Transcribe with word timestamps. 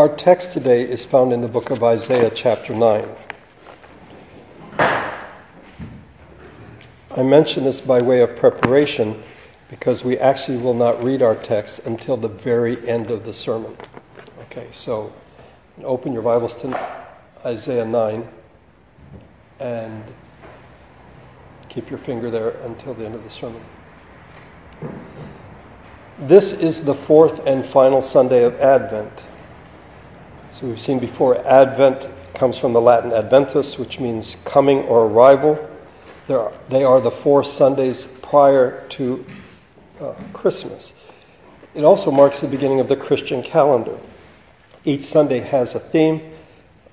Our 0.00 0.08
text 0.08 0.52
today 0.52 0.80
is 0.80 1.04
found 1.04 1.30
in 1.30 1.42
the 1.42 1.46
book 1.46 1.68
of 1.68 1.82
Isaiah, 1.82 2.30
chapter 2.30 2.74
9. 2.74 3.06
I 4.78 5.22
mention 7.22 7.64
this 7.64 7.82
by 7.82 8.00
way 8.00 8.22
of 8.22 8.34
preparation 8.34 9.22
because 9.68 10.02
we 10.02 10.16
actually 10.16 10.56
will 10.56 10.72
not 10.72 11.04
read 11.04 11.20
our 11.20 11.34
text 11.34 11.80
until 11.80 12.16
the 12.16 12.30
very 12.30 12.88
end 12.88 13.10
of 13.10 13.26
the 13.26 13.34
sermon. 13.34 13.76
Okay, 14.44 14.68
so 14.72 15.12
open 15.82 16.14
your 16.14 16.22
Bibles 16.22 16.54
to 16.62 17.04
Isaiah 17.44 17.84
9 17.84 18.26
and 19.58 20.02
keep 21.68 21.90
your 21.90 21.98
finger 21.98 22.30
there 22.30 22.52
until 22.64 22.94
the 22.94 23.04
end 23.04 23.16
of 23.16 23.22
the 23.22 23.28
sermon. 23.28 23.60
This 26.20 26.54
is 26.54 26.84
the 26.84 26.94
fourth 26.94 27.46
and 27.46 27.66
final 27.66 28.00
Sunday 28.00 28.44
of 28.44 28.58
Advent. 28.60 29.26
So 30.52 30.66
we've 30.66 30.80
seen 30.80 30.98
before, 30.98 31.46
Advent 31.46 32.08
comes 32.34 32.58
from 32.58 32.72
the 32.72 32.80
Latin 32.80 33.12
adventus, 33.12 33.78
which 33.78 34.00
means 34.00 34.36
coming 34.44 34.80
or 34.80 35.06
arrival. 35.06 35.68
Are, 36.28 36.52
they 36.68 36.84
are 36.84 37.00
the 37.00 37.10
four 37.10 37.44
Sundays 37.44 38.06
prior 38.22 38.86
to 38.90 39.24
uh, 40.00 40.14
Christmas. 40.32 40.92
It 41.74 41.84
also 41.84 42.10
marks 42.10 42.40
the 42.40 42.48
beginning 42.48 42.80
of 42.80 42.88
the 42.88 42.96
Christian 42.96 43.42
calendar. 43.42 43.98
Each 44.84 45.04
Sunday 45.04 45.40
has 45.40 45.74
a 45.74 45.80
theme 45.80 46.32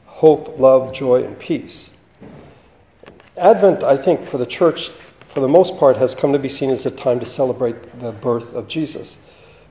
hope, 0.06 0.58
love, 0.58 0.94
joy, 0.94 1.24
and 1.24 1.38
peace. 1.38 1.92
Advent, 3.38 3.84
I 3.84 3.98
think, 3.98 4.24
for 4.24 4.40
the 4.40 4.48
church, 4.48 4.90
for 5.30 5.42
the 5.42 5.48
most 5.48 5.78
part, 5.78 5.98
has 5.98 6.16
come 6.16 6.34
to 6.34 6.40
be 6.40 6.50
seen 6.50 6.72
as 6.72 6.88
a 6.88 6.92
time 6.92 7.20
to 7.20 7.26
celebrate 7.26 8.00
the 8.00 8.12
birth 8.12 8.54
of 8.54 8.68
Jesus. 8.68 9.18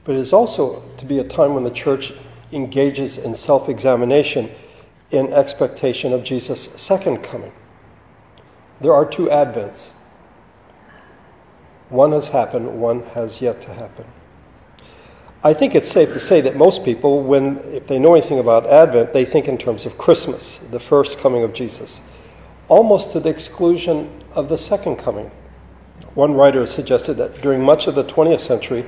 But 0.04 0.14
it 0.14 0.18
is 0.18 0.32
also 0.32 0.82
to 0.98 1.04
be 1.04 1.18
a 1.18 1.24
time 1.24 1.54
when 1.54 1.64
the 1.64 1.70
church 1.70 2.12
engages 2.56 3.18
in 3.18 3.34
self 3.34 3.68
examination 3.68 4.50
in 5.10 5.32
expectation 5.32 6.12
of 6.12 6.24
Jesus' 6.24 6.70
second 6.76 7.22
coming. 7.22 7.52
There 8.80 8.92
are 8.92 9.06
two 9.06 9.26
Advents. 9.26 9.90
One 11.88 12.12
has 12.12 12.30
happened, 12.30 12.80
one 12.80 13.04
has 13.14 13.40
yet 13.40 13.60
to 13.62 13.72
happen. 13.72 14.06
I 15.44 15.54
think 15.54 15.76
it's 15.76 15.88
safe 15.88 16.12
to 16.12 16.18
say 16.18 16.40
that 16.40 16.56
most 16.56 16.84
people, 16.84 17.22
when 17.22 17.58
if 17.58 17.86
they 17.86 18.00
know 18.00 18.14
anything 18.14 18.40
about 18.40 18.66
Advent, 18.66 19.12
they 19.12 19.24
think 19.24 19.46
in 19.46 19.56
terms 19.56 19.86
of 19.86 19.96
Christmas, 19.96 20.58
the 20.72 20.80
first 20.80 21.18
coming 21.18 21.44
of 21.44 21.52
Jesus, 21.52 22.00
almost 22.66 23.12
to 23.12 23.20
the 23.20 23.28
exclusion 23.28 24.10
of 24.32 24.48
the 24.48 24.58
second 24.58 24.96
coming. 24.96 25.30
One 26.14 26.34
writer 26.34 26.60
has 26.60 26.72
suggested 26.72 27.14
that 27.14 27.40
during 27.42 27.62
much 27.62 27.86
of 27.86 27.94
the 27.94 28.02
20th 28.02 28.40
century, 28.40 28.84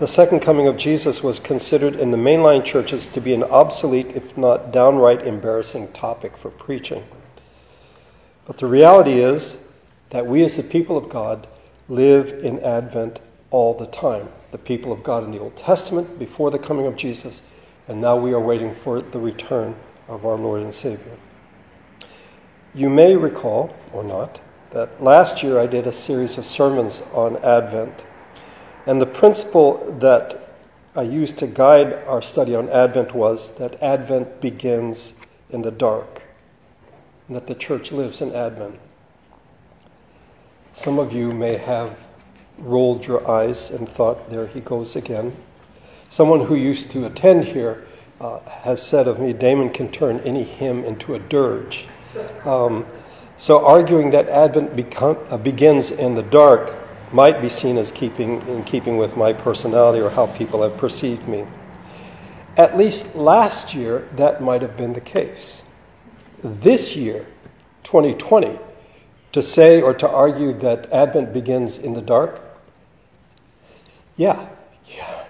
the 0.00 0.08
second 0.08 0.40
coming 0.40 0.66
of 0.66 0.78
Jesus 0.78 1.22
was 1.22 1.38
considered 1.38 1.94
in 1.94 2.10
the 2.10 2.16
mainline 2.16 2.64
churches 2.64 3.06
to 3.08 3.20
be 3.20 3.34
an 3.34 3.44
obsolete, 3.44 4.16
if 4.16 4.34
not 4.34 4.72
downright 4.72 5.26
embarrassing 5.26 5.92
topic 5.92 6.38
for 6.38 6.48
preaching. 6.48 7.04
But 8.46 8.56
the 8.56 8.66
reality 8.66 9.20
is 9.20 9.58
that 10.08 10.26
we, 10.26 10.42
as 10.42 10.56
the 10.56 10.62
people 10.62 10.96
of 10.96 11.10
God, 11.10 11.46
live 11.90 12.42
in 12.42 12.58
Advent 12.60 13.20
all 13.50 13.74
the 13.74 13.88
time. 13.88 14.30
The 14.52 14.58
people 14.58 14.90
of 14.90 15.02
God 15.02 15.22
in 15.22 15.32
the 15.32 15.38
Old 15.38 15.54
Testament, 15.54 16.18
before 16.18 16.50
the 16.50 16.58
coming 16.58 16.86
of 16.86 16.96
Jesus, 16.96 17.42
and 17.86 18.00
now 18.00 18.16
we 18.16 18.32
are 18.32 18.40
waiting 18.40 18.74
for 18.74 19.02
the 19.02 19.20
return 19.20 19.76
of 20.08 20.24
our 20.24 20.36
Lord 20.36 20.62
and 20.62 20.72
Savior. 20.72 21.18
You 22.74 22.88
may 22.88 23.16
recall, 23.16 23.76
or 23.92 24.02
not, 24.02 24.40
that 24.70 25.02
last 25.02 25.42
year 25.42 25.58
I 25.58 25.66
did 25.66 25.86
a 25.86 25.92
series 25.92 26.38
of 26.38 26.46
sermons 26.46 27.02
on 27.12 27.36
Advent. 27.44 28.02
And 28.86 29.00
the 29.00 29.06
principle 29.06 29.96
that 30.00 30.54
I 30.96 31.02
used 31.02 31.38
to 31.38 31.46
guide 31.46 31.94
our 32.06 32.22
study 32.22 32.54
on 32.54 32.68
Advent 32.68 33.14
was 33.14 33.52
that 33.52 33.80
Advent 33.82 34.40
begins 34.40 35.12
in 35.50 35.62
the 35.62 35.70
dark, 35.70 36.22
and 37.28 37.36
that 37.36 37.46
the 37.46 37.54
church 37.54 37.92
lives 37.92 38.20
in 38.20 38.34
Advent. 38.34 38.78
Some 40.74 40.98
of 40.98 41.12
you 41.12 41.32
may 41.32 41.56
have 41.56 41.96
rolled 42.58 43.06
your 43.06 43.28
eyes 43.30 43.70
and 43.70 43.88
thought, 43.88 44.30
there 44.30 44.46
he 44.46 44.60
goes 44.60 44.96
again. 44.96 45.36
Someone 46.08 46.46
who 46.46 46.54
used 46.54 46.90
to 46.90 47.06
attend 47.06 47.44
here 47.44 47.86
uh, 48.20 48.40
has 48.40 48.84
said 48.84 49.06
of 49.06 49.20
me, 49.20 49.32
Damon 49.32 49.70
can 49.70 49.90
turn 49.90 50.20
any 50.20 50.42
hymn 50.42 50.84
into 50.84 51.14
a 51.14 51.18
dirge. 51.18 51.86
Um, 52.44 52.84
so 53.38 53.64
arguing 53.64 54.10
that 54.10 54.28
Advent 54.28 54.74
become, 54.74 55.18
uh, 55.30 55.36
begins 55.38 55.90
in 55.90 56.14
the 56.14 56.22
dark 56.22 56.76
might 57.12 57.40
be 57.40 57.48
seen 57.48 57.76
as 57.76 57.90
keeping 57.90 58.40
in 58.46 58.64
keeping 58.64 58.96
with 58.96 59.16
my 59.16 59.32
personality 59.32 60.00
or 60.00 60.10
how 60.10 60.26
people 60.26 60.62
have 60.62 60.76
perceived 60.76 61.26
me. 61.28 61.44
At 62.56 62.76
least 62.76 63.14
last 63.14 63.74
year, 63.74 64.08
that 64.16 64.42
might 64.42 64.62
have 64.62 64.76
been 64.76 64.92
the 64.92 65.00
case. 65.00 65.62
This 66.42 66.96
year, 66.96 67.26
2020, 67.84 68.58
to 69.32 69.42
say 69.42 69.80
or 69.80 69.94
to 69.94 70.08
argue 70.08 70.52
that 70.58 70.90
Advent 70.92 71.32
begins 71.32 71.78
in 71.78 71.94
the 71.94 72.02
dark, 72.02 72.40
yeah, 74.16 74.48
yeah, 74.86 75.24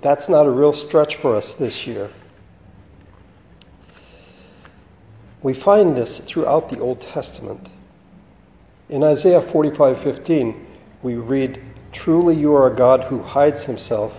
that's 0.00 0.28
not 0.28 0.46
a 0.46 0.50
real 0.50 0.72
stretch 0.72 1.16
for 1.16 1.34
us 1.34 1.52
this 1.52 1.86
year. 1.86 2.10
We 5.42 5.52
find 5.52 5.94
this 5.96 6.20
throughout 6.20 6.70
the 6.70 6.80
Old 6.80 7.02
Testament. 7.02 7.70
In 8.88 9.02
Isaiah 9.02 9.42
45:15, 9.42 10.54
we 11.04 11.14
read, 11.14 11.62
Truly 11.92 12.34
you 12.34 12.52
are 12.54 12.66
a 12.66 12.74
God 12.74 13.04
who 13.04 13.22
hides 13.22 13.64
himself, 13.64 14.14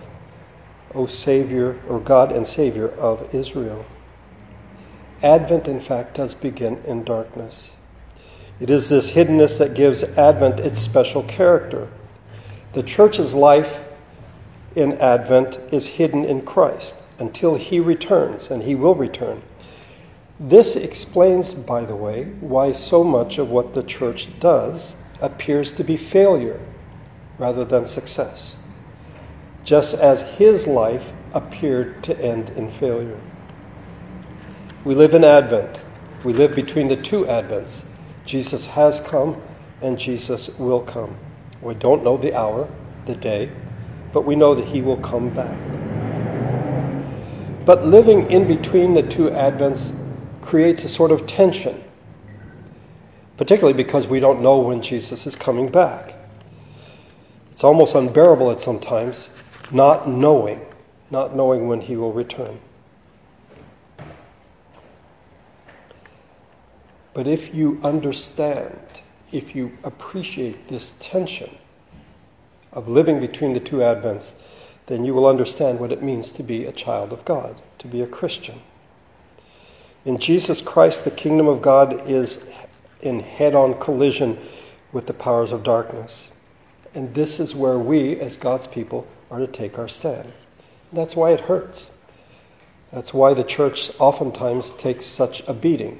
O 0.94 1.04
Savior, 1.04 1.78
or 1.88 1.98
God 1.98 2.30
and 2.30 2.46
Savior 2.46 2.88
of 2.88 3.34
Israel. 3.34 3.84
Advent, 5.22 5.66
in 5.66 5.80
fact, 5.80 6.14
does 6.14 6.32
begin 6.32 6.76
in 6.86 7.02
darkness. 7.02 7.72
It 8.60 8.70
is 8.70 8.88
this 8.88 9.10
hiddenness 9.10 9.58
that 9.58 9.74
gives 9.74 10.04
Advent 10.04 10.60
its 10.60 10.78
special 10.78 11.24
character. 11.24 11.88
The 12.72 12.84
church's 12.84 13.34
life 13.34 13.80
in 14.76 14.92
Advent 14.98 15.58
is 15.72 15.88
hidden 15.88 16.24
in 16.24 16.42
Christ 16.42 16.94
until 17.18 17.56
he 17.56 17.80
returns, 17.80 18.48
and 18.48 18.62
he 18.62 18.74
will 18.74 18.94
return. 18.94 19.42
This 20.38 20.76
explains, 20.76 21.52
by 21.52 21.84
the 21.84 21.96
way, 21.96 22.24
why 22.40 22.72
so 22.72 23.02
much 23.02 23.38
of 23.38 23.50
what 23.50 23.74
the 23.74 23.82
church 23.82 24.28
does 24.38 24.94
appears 25.20 25.72
to 25.72 25.82
be 25.82 25.96
failure 25.96 26.60
rather 27.38 27.64
than 27.64 27.86
success, 27.86 28.56
just 29.64 29.94
as 29.94 30.22
his 30.22 30.66
life 30.66 31.12
appeared 31.32 32.02
to 32.04 32.18
end 32.20 32.50
in 32.50 32.70
failure. 32.70 33.20
We 34.84 34.94
live 34.94 35.14
in 35.14 35.24
Advent. 35.24 35.80
We 36.24 36.32
live 36.32 36.54
between 36.54 36.88
the 36.88 36.96
two 36.96 37.24
Advents. 37.24 37.84
Jesus 38.24 38.66
has 38.66 39.00
come 39.00 39.40
and 39.82 39.98
Jesus 39.98 40.48
will 40.58 40.80
come. 40.82 41.16
We 41.60 41.74
don't 41.74 42.04
know 42.04 42.16
the 42.16 42.34
hour, 42.34 42.68
the 43.06 43.14
day, 43.14 43.50
but 44.12 44.24
we 44.24 44.36
know 44.36 44.54
that 44.54 44.66
he 44.66 44.82
will 44.82 44.96
come 44.98 45.30
back. 45.30 45.58
But 47.64 47.84
living 47.84 48.30
in 48.30 48.46
between 48.46 48.94
the 48.94 49.02
two 49.02 49.28
Advents 49.30 49.92
creates 50.40 50.84
a 50.84 50.88
sort 50.88 51.10
of 51.10 51.26
tension, 51.26 51.82
particularly 53.36 53.76
because 53.76 54.06
we 54.06 54.20
don't 54.20 54.40
know 54.40 54.58
when 54.58 54.80
Jesus 54.82 55.26
is 55.26 55.36
coming 55.36 55.68
back. 55.68 56.15
It's 57.56 57.64
almost 57.64 57.94
unbearable 57.94 58.50
at 58.50 58.60
sometimes 58.60 59.30
not 59.70 60.06
knowing, 60.06 60.60
not 61.10 61.34
knowing 61.34 61.66
when 61.66 61.80
he 61.80 61.96
will 61.96 62.12
return. 62.12 62.60
But 67.14 67.26
if 67.26 67.54
you 67.54 67.80
understand, 67.82 68.78
if 69.32 69.56
you 69.56 69.72
appreciate 69.84 70.68
this 70.68 70.92
tension 71.00 71.56
of 72.74 72.90
living 72.90 73.20
between 73.20 73.54
the 73.54 73.60
two 73.60 73.76
Advents, 73.76 74.34
then 74.84 75.06
you 75.06 75.14
will 75.14 75.26
understand 75.26 75.80
what 75.80 75.92
it 75.92 76.02
means 76.02 76.30
to 76.32 76.42
be 76.42 76.66
a 76.66 76.72
child 76.72 77.10
of 77.10 77.24
God, 77.24 77.56
to 77.78 77.88
be 77.88 78.02
a 78.02 78.06
Christian. 78.06 78.60
In 80.04 80.18
Jesus 80.18 80.60
Christ, 80.60 81.06
the 81.06 81.10
kingdom 81.10 81.48
of 81.48 81.62
God 81.62 82.06
is 82.06 82.38
in 83.00 83.20
head 83.20 83.54
on 83.54 83.80
collision 83.80 84.38
with 84.92 85.06
the 85.06 85.14
powers 85.14 85.52
of 85.52 85.62
darkness. 85.62 86.28
And 86.96 87.12
this 87.12 87.38
is 87.38 87.54
where 87.54 87.78
we, 87.78 88.18
as 88.20 88.38
God's 88.38 88.66
people, 88.66 89.06
are 89.30 89.38
to 89.38 89.46
take 89.46 89.78
our 89.78 89.86
stand. 89.86 90.32
That's 90.90 91.14
why 91.14 91.32
it 91.32 91.42
hurts. 91.42 91.90
That's 92.90 93.12
why 93.12 93.34
the 93.34 93.44
church 93.44 93.90
oftentimes 93.98 94.72
takes 94.78 95.04
such 95.04 95.46
a 95.46 95.52
beating. 95.52 95.98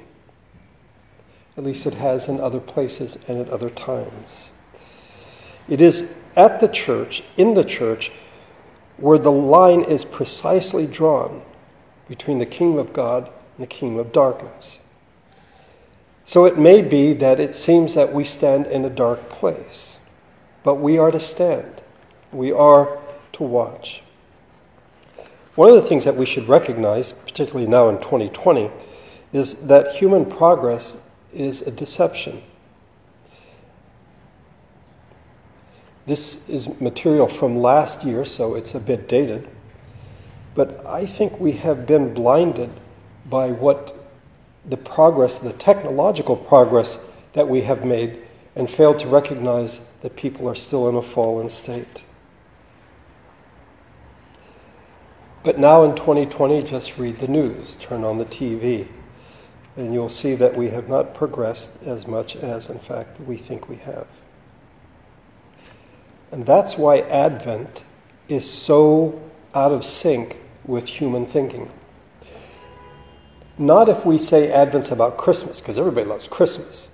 At 1.55 1.63
least 1.63 1.85
it 1.85 1.93
has 1.93 2.27
in 2.27 2.39
other 2.39 2.59
places 2.59 3.15
and 3.27 3.39
at 3.39 3.49
other 3.49 3.69
times. 3.69 4.49
It 5.69 5.81
is 5.81 6.09
at 6.35 6.59
the 6.59 6.67
church, 6.67 7.21
in 7.37 7.53
the 7.53 7.63
church, 7.63 8.11
where 8.97 9.19
the 9.19 9.31
line 9.31 9.83
is 9.83 10.03
precisely 10.03 10.87
drawn 10.87 11.43
between 12.09 12.39
the 12.39 12.45
kingdom 12.47 12.79
of 12.79 12.91
God 12.91 13.25
and 13.25 13.63
the 13.63 13.67
kingdom 13.67 13.99
of 13.99 14.11
darkness. 14.11 14.79
So 16.25 16.45
it 16.45 16.57
may 16.57 16.81
be 16.81 17.13
that 17.13 17.39
it 17.39 17.53
seems 17.53 17.93
that 17.93 18.13
we 18.13 18.23
stand 18.23 18.65
in 18.65 18.83
a 18.83 18.89
dark 18.89 19.29
place. 19.29 19.96
But 20.67 20.81
we 20.81 20.97
are 20.97 21.11
to 21.11 21.19
stand, 21.21 21.81
we 22.33 22.51
are 22.51 22.99
to 23.31 23.43
watch. 23.43 24.01
One 25.55 25.69
of 25.69 25.75
the 25.75 25.81
things 25.81 26.03
that 26.03 26.17
we 26.17 26.25
should 26.25 26.49
recognize, 26.49 27.13
particularly 27.13 27.67
now 27.67 27.87
in 27.87 27.99
2020, 27.99 28.69
is 29.31 29.55
that 29.55 29.95
human 29.95 30.25
progress 30.25 30.97
is 31.33 31.61
a 31.61 31.71
deception. 31.71 32.43
This 36.05 36.45
is 36.49 36.67
material 36.81 37.29
from 37.29 37.61
last 37.61 38.03
year, 38.03 38.25
so 38.25 38.55
it's 38.55 38.75
a 38.75 38.79
bit 38.81 39.07
dated. 39.07 39.47
But 40.53 40.85
I 40.85 41.05
think 41.05 41.39
we 41.39 41.53
have 41.53 41.87
been 41.87 42.13
blinded 42.13 42.71
by 43.29 43.51
what 43.51 43.95
the 44.65 44.75
progress, 44.75 45.39
the 45.39 45.53
technological 45.53 46.35
progress 46.35 46.99
that 47.31 47.47
we 47.47 47.61
have 47.61 47.85
made, 47.85 48.26
and 48.57 48.67
failed 48.67 48.97
to 48.97 49.07
recognize 49.07 49.81
that 50.01 50.15
people 50.15 50.49
are 50.49 50.55
still 50.55 50.89
in 50.89 50.95
a 50.95 51.01
fallen 51.01 51.47
state. 51.47 52.03
But 55.43 55.59
now 55.59 55.83
in 55.83 55.95
2020, 55.95 56.63
just 56.63 56.97
read 56.97 57.19
the 57.19 57.27
news, 57.27 57.75
turn 57.75 58.03
on 58.03 58.17
the 58.17 58.25
TV, 58.25 58.87
and 59.75 59.93
you'll 59.93 60.09
see 60.09 60.33
that 60.33 60.57
we 60.57 60.69
have 60.69 60.89
not 60.89 61.13
progressed 61.13 61.71
as 61.83 62.07
much 62.07 62.35
as, 62.35 62.67
in 62.67 62.79
fact, 62.79 63.19
we 63.21 63.37
think 63.37 63.69
we 63.69 63.75
have. 63.75 64.07
And 66.31 66.43
that's 66.43 66.79
why 66.79 67.01
Advent 67.01 67.83
is 68.27 68.49
so 68.49 69.21
out 69.53 69.71
of 69.71 69.85
sync 69.85 70.37
with 70.65 70.87
human 70.87 71.27
thinking. 71.27 71.71
Not 73.59 73.87
if 73.87 74.03
we 74.03 74.17
say 74.17 74.51
Advent's 74.51 74.89
about 74.89 75.17
Christmas, 75.17 75.61
because 75.61 75.77
everybody 75.77 76.07
loves 76.07 76.27
Christmas. 76.27 76.89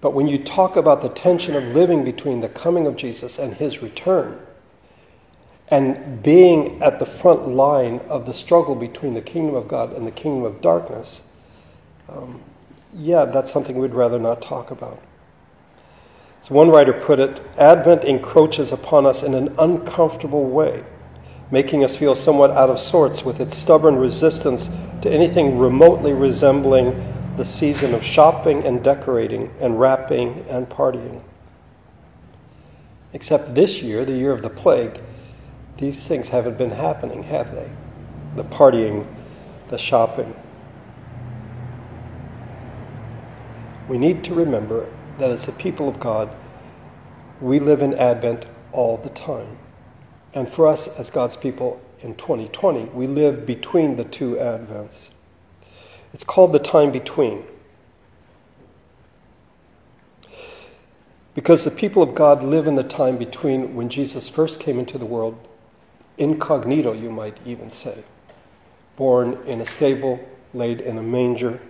But 0.00 0.14
when 0.14 0.28
you 0.28 0.38
talk 0.38 0.76
about 0.76 1.02
the 1.02 1.08
tension 1.08 1.54
of 1.54 1.64
living 1.64 2.04
between 2.04 2.40
the 2.40 2.48
coming 2.48 2.86
of 2.86 2.96
Jesus 2.96 3.38
and 3.38 3.54
his 3.54 3.82
return, 3.82 4.38
and 5.68 6.22
being 6.22 6.82
at 6.82 6.98
the 6.98 7.06
front 7.06 7.48
line 7.48 8.00
of 8.08 8.26
the 8.26 8.34
struggle 8.34 8.74
between 8.74 9.14
the 9.14 9.20
kingdom 9.20 9.54
of 9.54 9.68
God 9.68 9.92
and 9.92 10.06
the 10.06 10.10
kingdom 10.10 10.44
of 10.44 10.60
darkness, 10.60 11.22
um, 12.08 12.40
yeah, 12.94 13.24
that's 13.24 13.52
something 13.52 13.78
we'd 13.78 13.94
rather 13.94 14.18
not 14.18 14.42
talk 14.42 14.70
about. 14.70 15.00
As 16.42 16.50
one 16.50 16.70
writer 16.70 16.92
put 16.92 17.20
it, 17.20 17.40
Advent 17.56 18.04
encroaches 18.04 18.72
upon 18.72 19.06
us 19.06 19.22
in 19.22 19.34
an 19.34 19.54
uncomfortable 19.58 20.44
way, 20.44 20.82
making 21.50 21.84
us 21.84 21.96
feel 21.96 22.16
somewhat 22.16 22.50
out 22.50 22.70
of 22.70 22.80
sorts 22.80 23.24
with 23.24 23.38
its 23.38 23.56
stubborn 23.56 23.96
resistance 23.96 24.68
to 25.02 25.10
anything 25.10 25.58
remotely 25.58 26.12
resembling 26.12 27.19
the 27.40 27.46
season 27.46 27.94
of 27.94 28.04
shopping 28.04 28.62
and 28.64 28.84
decorating 28.84 29.50
and 29.60 29.80
wrapping 29.80 30.44
and 30.46 30.68
partying. 30.68 31.22
Except 33.14 33.54
this 33.54 33.80
year, 33.80 34.04
the 34.04 34.12
year 34.12 34.30
of 34.30 34.42
the 34.42 34.50
plague, 34.50 35.00
these 35.78 36.06
things 36.06 36.28
haven't 36.28 36.58
been 36.58 36.72
happening, 36.72 37.22
have 37.22 37.54
they? 37.54 37.70
The 38.36 38.44
partying, 38.44 39.06
the 39.68 39.78
shopping. 39.78 40.34
We 43.88 43.96
need 43.96 44.22
to 44.24 44.34
remember 44.34 44.86
that 45.16 45.30
as 45.30 45.48
a 45.48 45.52
people 45.52 45.88
of 45.88 45.98
God, 45.98 46.28
we 47.40 47.58
live 47.58 47.80
in 47.80 47.94
Advent 47.94 48.44
all 48.70 48.98
the 48.98 49.08
time. 49.08 49.56
And 50.34 50.46
for 50.46 50.66
us 50.66 50.88
as 50.88 51.08
God's 51.08 51.36
people 51.36 51.80
in 52.00 52.16
2020, 52.16 52.90
we 52.90 53.06
live 53.06 53.46
between 53.46 53.96
the 53.96 54.04
two 54.04 54.34
Advents. 54.34 55.08
It's 56.12 56.24
called 56.24 56.52
the 56.52 56.58
time 56.58 56.90
between. 56.90 57.44
Because 61.34 61.64
the 61.64 61.70
people 61.70 62.02
of 62.02 62.14
God 62.14 62.42
live 62.42 62.66
in 62.66 62.74
the 62.74 62.82
time 62.82 63.16
between 63.16 63.74
when 63.74 63.88
Jesus 63.88 64.28
first 64.28 64.58
came 64.58 64.78
into 64.78 64.98
the 64.98 65.06
world, 65.06 65.38
incognito, 66.18 66.92
you 66.92 67.10
might 67.10 67.38
even 67.46 67.70
say, 67.70 68.04
born 68.96 69.38
in 69.46 69.60
a 69.60 69.66
stable, 69.66 70.20
laid 70.52 70.80
in 70.80 70.98
a 70.98 71.02
manger, 71.02 71.60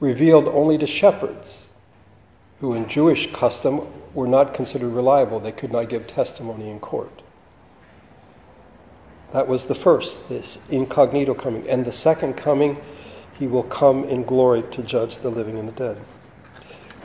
revealed 0.00 0.48
only 0.48 0.78
to 0.78 0.86
shepherds 0.86 1.68
who, 2.60 2.72
in 2.72 2.88
Jewish 2.88 3.30
custom, 3.32 3.86
were 4.14 4.26
not 4.26 4.54
considered 4.54 4.88
reliable. 4.88 5.38
They 5.38 5.52
could 5.52 5.70
not 5.70 5.90
give 5.90 6.06
testimony 6.06 6.70
in 6.70 6.80
court. 6.80 7.22
That 9.34 9.48
was 9.48 9.66
the 9.66 9.74
first, 9.74 10.28
this 10.28 10.58
incognito 10.70 11.34
coming. 11.34 11.68
And 11.68 11.84
the 11.84 11.90
second 11.90 12.34
coming, 12.34 12.80
he 13.32 13.48
will 13.48 13.64
come 13.64 14.04
in 14.04 14.22
glory 14.22 14.62
to 14.70 14.80
judge 14.84 15.18
the 15.18 15.28
living 15.28 15.58
and 15.58 15.68
the 15.68 15.72
dead. 15.72 15.98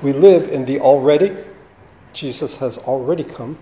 We 0.04 0.14
live 0.14 0.48
in 0.48 0.66
the 0.66 0.80
already. 0.80 1.36
Jesus 2.14 2.58
has 2.58 2.78
already 2.78 3.24
come, 3.24 3.58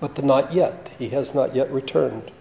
but 0.00 0.16
the 0.16 0.22
not 0.22 0.52
yet. 0.52 0.90
He 0.98 1.10
has 1.10 1.34
not 1.34 1.54
yet 1.54 1.70
returned. 1.70 2.32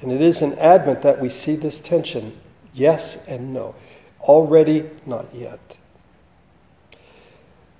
And 0.00 0.10
it 0.10 0.22
is 0.22 0.40
in 0.40 0.54
Advent 0.54 1.02
that 1.02 1.20
we 1.20 1.28
see 1.28 1.54
this 1.54 1.78
tension 1.78 2.40
yes 2.72 3.18
and 3.26 3.52
no. 3.52 3.74
Already, 4.22 4.88
not 5.04 5.26
yet. 5.34 5.76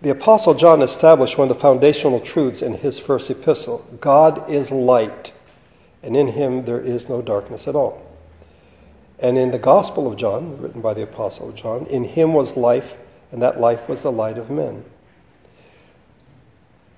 The 0.03 0.11
Apostle 0.11 0.53
John 0.53 0.83
established 0.83 1.39
one 1.39 1.51
of 1.51 1.57
the 1.57 1.61
foundational 1.63 2.21
truths 2.21 2.61
in 2.61 2.75
his 2.75 2.99
first 2.99 3.31
epistle 3.31 3.87
God 4.03 4.51
is 4.51 4.71
light, 4.71 5.33
and 6.03 6.17
in 6.17 6.29
him 6.29 6.65
there 6.65 6.81
is 6.81 7.09
no 7.09 7.23
darkness 7.23 7.69
at 7.69 7.75
all. 7.75 8.05
And 9.19 9.37
in 9.37 9.51
the 9.51 9.59
Gospel 9.59 10.11
of 10.11 10.17
John, 10.17 10.61
written 10.61 10.81
by 10.81 10.95
the 10.95 11.03
Apostle 11.03 11.53
John, 11.53 11.87
in 11.87 12.05
him 12.05 12.35
was 12.35 12.57
life, 12.57 12.95
and 13.33 13.43
that 13.43 13.61
life 13.61 13.89
was 13.89 14.03
the 14.03 14.13
light 14.13 14.39
of 14.39 14.51
men. 14.51 14.85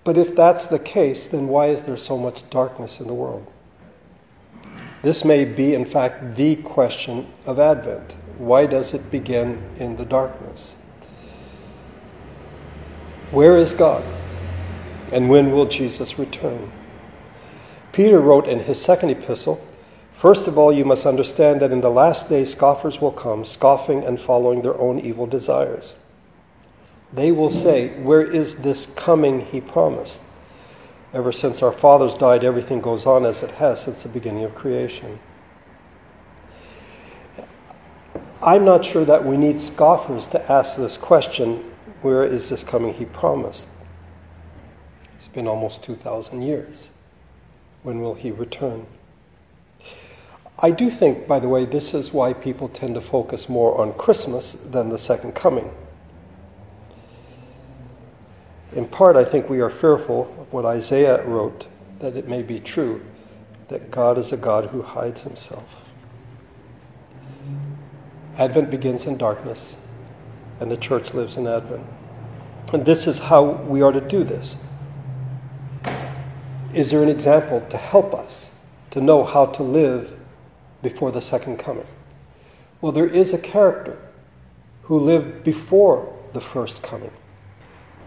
But 0.05 0.19
if 0.19 0.35
that's 0.35 0.67
the 0.67 0.79
case, 0.79 1.29
then 1.29 1.49
why 1.49 1.67
is 1.67 1.82
there 1.82 1.97
so 1.97 2.19
much 2.19 2.49
darkness 2.50 3.00
in 3.00 3.06
the 3.06 3.14
world? 3.14 3.47
This 5.02 5.25
may 5.25 5.44
be, 5.44 5.75
in 5.75 5.87
fact, 5.87 6.37
the 6.37 6.56
question 6.56 7.26
of 7.47 7.58
Advent. 7.58 8.17
Why 8.37 8.67
does 8.67 8.93
it 8.93 9.11
begin 9.11 9.62
in 9.79 9.97
the 9.97 10.05
darkness? 10.05 10.75
Where 13.31 13.56
is 13.56 13.73
God? 13.73 14.05
And 15.12 15.29
when 15.31 15.52
will 15.52 15.67
Jesus 15.67 16.19
return? 16.19 16.70
Peter 17.92 18.20
wrote 18.20 18.46
in 18.46 18.60
his 18.60 18.81
second 18.81 19.10
epistle 19.10 19.64
First 20.20 20.46
of 20.46 20.58
all, 20.58 20.70
you 20.70 20.84
must 20.84 21.06
understand 21.06 21.62
that 21.62 21.72
in 21.72 21.81
the 21.81 21.90
last 21.90 22.28
days 22.28 22.52
scoffers 22.52 23.00
will 23.00 23.10
come, 23.10 23.42
scoffing 23.42 24.04
and 24.04 24.20
following 24.20 24.60
their 24.60 24.78
own 24.78 24.98
evil 24.98 25.26
desires. 25.26 25.94
They 27.10 27.32
will 27.32 27.48
say, 27.48 27.88
Where 28.02 28.20
is 28.20 28.56
this 28.56 28.84
coming 28.96 29.40
he 29.40 29.62
promised? 29.62 30.20
Ever 31.14 31.32
since 31.32 31.62
our 31.62 31.72
fathers 31.72 32.14
died, 32.14 32.44
everything 32.44 32.82
goes 32.82 33.06
on 33.06 33.25
as 33.25 33.42
it 33.42 33.52
has 33.52 33.81
since 33.81 34.02
the 34.02 34.10
beginning 34.10 34.44
of 34.44 34.54
creation. 34.54 35.19
I'm 38.42 38.66
not 38.66 38.85
sure 38.85 39.06
that 39.06 39.25
we 39.25 39.38
need 39.38 39.59
scoffers 39.59 40.26
to 40.28 40.52
ask 40.52 40.76
this 40.76 40.99
question 40.99 41.64
where 42.02 42.25
is 42.25 42.50
this 42.50 42.62
coming 42.62 42.92
he 42.92 43.06
promised? 43.06 43.68
It's 45.14 45.28
been 45.28 45.47
almost 45.47 45.82
2,000 45.82 46.42
years. 46.42 46.90
When 47.82 48.00
will 48.00 48.14
he 48.14 48.30
return? 48.30 48.87
I 50.62 50.70
do 50.70 50.90
think, 50.90 51.26
by 51.26 51.40
the 51.40 51.49
way, 51.49 51.64
this 51.64 51.94
is 51.94 52.12
why 52.12 52.34
people 52.34 52.68
tend 52.68 52.94
to 52.94 53.00
focus 53.00 53.49
more 53.49 53.80
on 53.80 53.94
Christmas 53.94 54.52
than 54.52 54.90
the 54.90 54.99
second 54.99 55.34
coming. 55.34 55.70
In 58.72 58.87
part, 58.87 59.16
I 59.16 59.25
think 59.25 59.49
we 59.49 59.60
are 59.60 59.70
fearful 59.70 60.34
of 60.38 60.52
what 60.52 60.66
Isaiah 60.66 61.25
wrote, 61.25 61.66
that 62.00 62.16
it 62.16 62.28
may 62.28 62.42
be 62.42 62.60
true 62.60 63.02
that 63.68 63.90
God 63.90 64.18
is 64.18 64.32
a 64.32 64.37
God 64.37 64.66
who 64.66 64.82
hides 64.82 65.22
himself. 65.22 65.64
Advent 68.37 68.70
begins 68.70 69.06
in 69.06 69.16
darkness, 69.16 69.76
and 70.60 70.70
the 70.70 70.76
church 70.76 71.14
lives 71.14 71.37
in 71.37 71.46
Advent. 71.46 71.87
And 72.72 72.84
this 72.84 73.06
is 73.06 73.18
how 73.18 73.44
we 73.44 73.82
are 73.82 73.92
to 73.92 74.00
do 74.00 74.25
this. 74.25 74.56
Is 76.72 76.90
there 76.90 77.02
an 77.02 77.08
example 77.08 77.60
to 77.68 77.76
help 77.76 78.14
us 78.14 78.50
to 78.90 79.00
know 79.00 79.24
how 79.24 79.46
to 79.46 79.62
live 79.62 80.16
before 80.82 81.10
the 81.10 81.20
second 81.20 81.58
coming? 81.58 81.86
Well, 82.80 82.92
there 82.92 83.08
is 83.08 83.34
a 83.34 83.38
character 83.38 83.98
who 84.82 84.98
lived 84.98 85.42
before 85.44 86.12
the 86.32 86.40
first 86.40 86.82
coming 86.82 87.10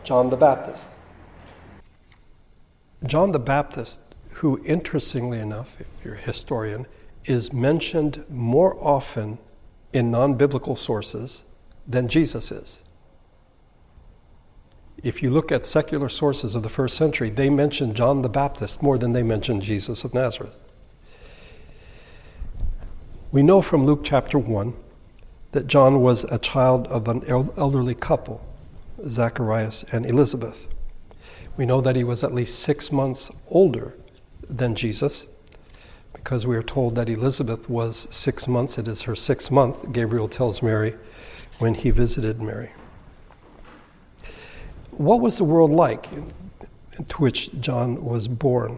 John 0.04 0.30
the 0.30 0.38
Baptist. 0.38 0.88
John 3.06 3.32
the 3.32 3.40
Baptist, 3.40 4.00
who, 4.36 4.62
interestingly 4.66 5.40
enough, 5.40 5.76
if 5.80 5.88
you're 6.04 6.16
a 6.16 6.18
historian, 6.18 6.86
is 7.26 7.54
mentioned 7.54 8.24
more 8.30 8.78
often 8.82 9.40
in 9.94 10.12
non 10.12 10.36
biblical 10.36 10.76
sources 10.76 11.44
than 11.88 12.08
Jesus 12.08 12.52
is. 12.52 12.83
If 15.04 15.22
you 15.22 15.30
look 15.30 15.52
at 15.52 15.66
secular 15.66 16.08
sources 16.08 16.56
of 16.56 16.64
the 16.64 16.70
first 16.70 16.96
century, 16.96 17.30
they 17.30 17.50
mention 17.50 17.94
John 17.94 18.22
the 18.22 18.30
Baptist 18.30 18.82
more 18.82 18.98
than 18.98 19.12
they 19.12 19.22
mention 19.22 19.60
Jesus 19.60 20.06
of 20.06 20.14
Nazareth. 20.14 20.56
We 23.30 23.44
know 23.44 23.62
from 23.62 23.86
Luke 23.86 24.02
chapter 24.06 24.40
1 24.40 24.74
that 25.52 25.68
John 25.68 26.02
was 26.02 26.24
a 26.26 26.40
child 26.40 26.88
of 26.88 27.10
an 27.10 27.24
elderly 27.28 27.96
couple, 27.96 28.46
Zacharias 29.06 29.84
and 29.92 30.06
Elizabeth. 30.06 30.68
We 31.58 31.66
know 31.66 31.82
that 31.82 31.98
he 31.98 32.06
was 32.06 32.24
at 32.24 32.34
least 32.34 32.60
six 32.60 32.90
months 32.90 33.30
older 33.50 33.96
than 34.50 34.74
Jesus 34.74 35.28
because 36.14 36.48
we 36.48 36.56
are 36.56 36.64
told 36.64 36.96
that 36.96 37.10
Elizabeth 37.10 37.70
was 37.70 38.08
six 38.10 38.48
months. 38.48 38.78
It 38.78 38.88
is 38.88 39.02
her 39.02 39.16
sixth 39.16 39.52
month, 39.52 39.92
Gabriel 39.92 40.30
tells 40.30 40.62
Mary 40.62 40.96
when 41.60 41.74
he 41.74 41.90
visited 41.90 42.42
Mary. 42.42 42.72
What 44.98 45.22
was 45.22 45.38
the 45.38 45.44
world 45.44 45.72
like 45.72 46.08
to 47.08 47.18
which 47.18 47.60
John 47.60 48.04
was 48.04 48.28
born? 48.28 48.78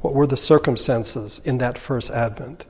What 0.00 0.14
were 0.14 0.26
the 0.26 0.36
circumstances 0.36 1.40
in 1.44 1.58
that 1.58 1.76
first 1.76 2.10
advent? 2.10 2.66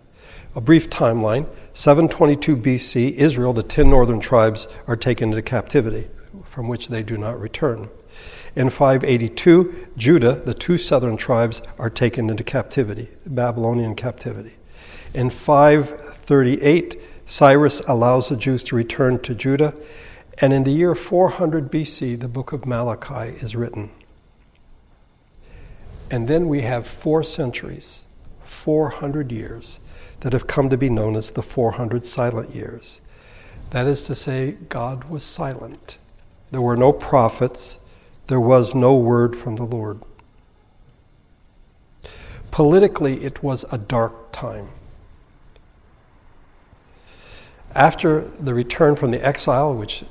A 0.55 0.61
brief 0.63 0.89
timeline 0.89 1.47
722 1.75 2.57
BC, 2.57 3.13
Israel, 3.13 3.53
the 3.53 3.63
ten 3.63 3.91
northern 3.91 4.21
tribes, 4.21 4.67
are 4.87 4.97
taken 4.97 5.29
into 5.29 5.43
captivity, 5.43 6.09
from 6.45 6.69
which 6.69 6.89
they 6.89 7.03
do 7.03 7.19
not 7.19 7.39
return. 7.39 7.91
In 8.55 8.71
582, 8.71 9.89
Judah, 9.99 10.37
the 10.37 10.55
two 10.55 10.79
southern 10.79 11.19
tribes, 11.19 11.61
are 11.79 11.91
taken 11.91 12.31
into 12.31 12.45
captivity, 12.45 13.11
Babylonian 13.27 13.95
captivity. 13.95 14.55
In 15.13 15.29
538, 15.29 16.99
Cyrus 17.27 17.81
allows 17.81 18.31
the 18.31 18.37
Jews 18.37 18.65
to 18.65 18.77
return 18.77 19.19
to 19.19 19.35
Judah, 19.35 19.75
and 20.39 20.53
in 20.53 20.65
the 20.65 20.71
year 20.71 20.95
400 20.95 21.71
BC, 21.71 22.21
the 22.21 22.29
book 22.29 22.53
of 22.53 22.67
Malachi 22.67 23.37
is 23.39 23.57
written. 23.57 23.91
And 26.11 26.29
then 26.29 26.49
we 26.49 26.61
have 26.61 26.87
four 26.87 27.23
centuries, 27.23 28.05
400 28.45 29.33
years, 29.33 29.81
that 30.21 30.33
have 30.33 30.47
come 30.47 30.69
to 30.71 30.77
be 30.77 30.91
known 30.91 31.17
as 31.17 31.31
the 31.31 31.43
400 31.43 32.05
silent 32.05 32.55
years. 32.55 33.01
That 33.71 33.87
is 33.87 34.03
to 34.05 34.15
say, 34.15 34.57
God 34.69 35.05
was 35.05 35.25
silent. 35.25 35.99
There 36.51 36.61
were 36.61 36.77
no 36.77 36.93
prophets, 36.93 37.79
there 38.29 38.41
was 38.41 38.75
no 38.75 38.95
word 38.95 39.35
from 39.35 39.57
the 39.57 39.65
Lord. 39.65 40.01
Politically, 42.51 43.25
it 43.25 43.43
was 43.43 43.65
a 43.73 43.79
dark 43.79 44.33
time. 44.33 44.69
After 47.75 48.23
the 48.41 48.55
return 48.55 48.97
from 48.97 49.11
the 49.11 49.25
exile, 49.25 49.75
which 49.75 50.05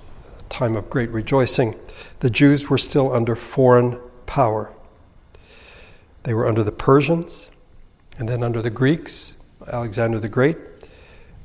time 0.49 0.75
of 0.75 0.89
great 0.89 1.09
rejoicing, 1.09 1.75
the 2.19 2.29
Jews 2.29 2.69
were 2.69 2.77
still 2.77 3.13
under 3.13 3.35
foreign 3.35 3.99
power. 4.25 4.71
They 6.23 6.33
were 6.33 6.47
under 6.47 6.63
the 6.63 6.71
Persians, 6.71 7.49
and 8.17 8.27
then 8.27 8.43
under 8.43 8.61
the 8.61 8.69
Greeks, 8.69 9.33
Alexander 9.71 10.19
the 10.19 10.29
Great, 10.29 10.57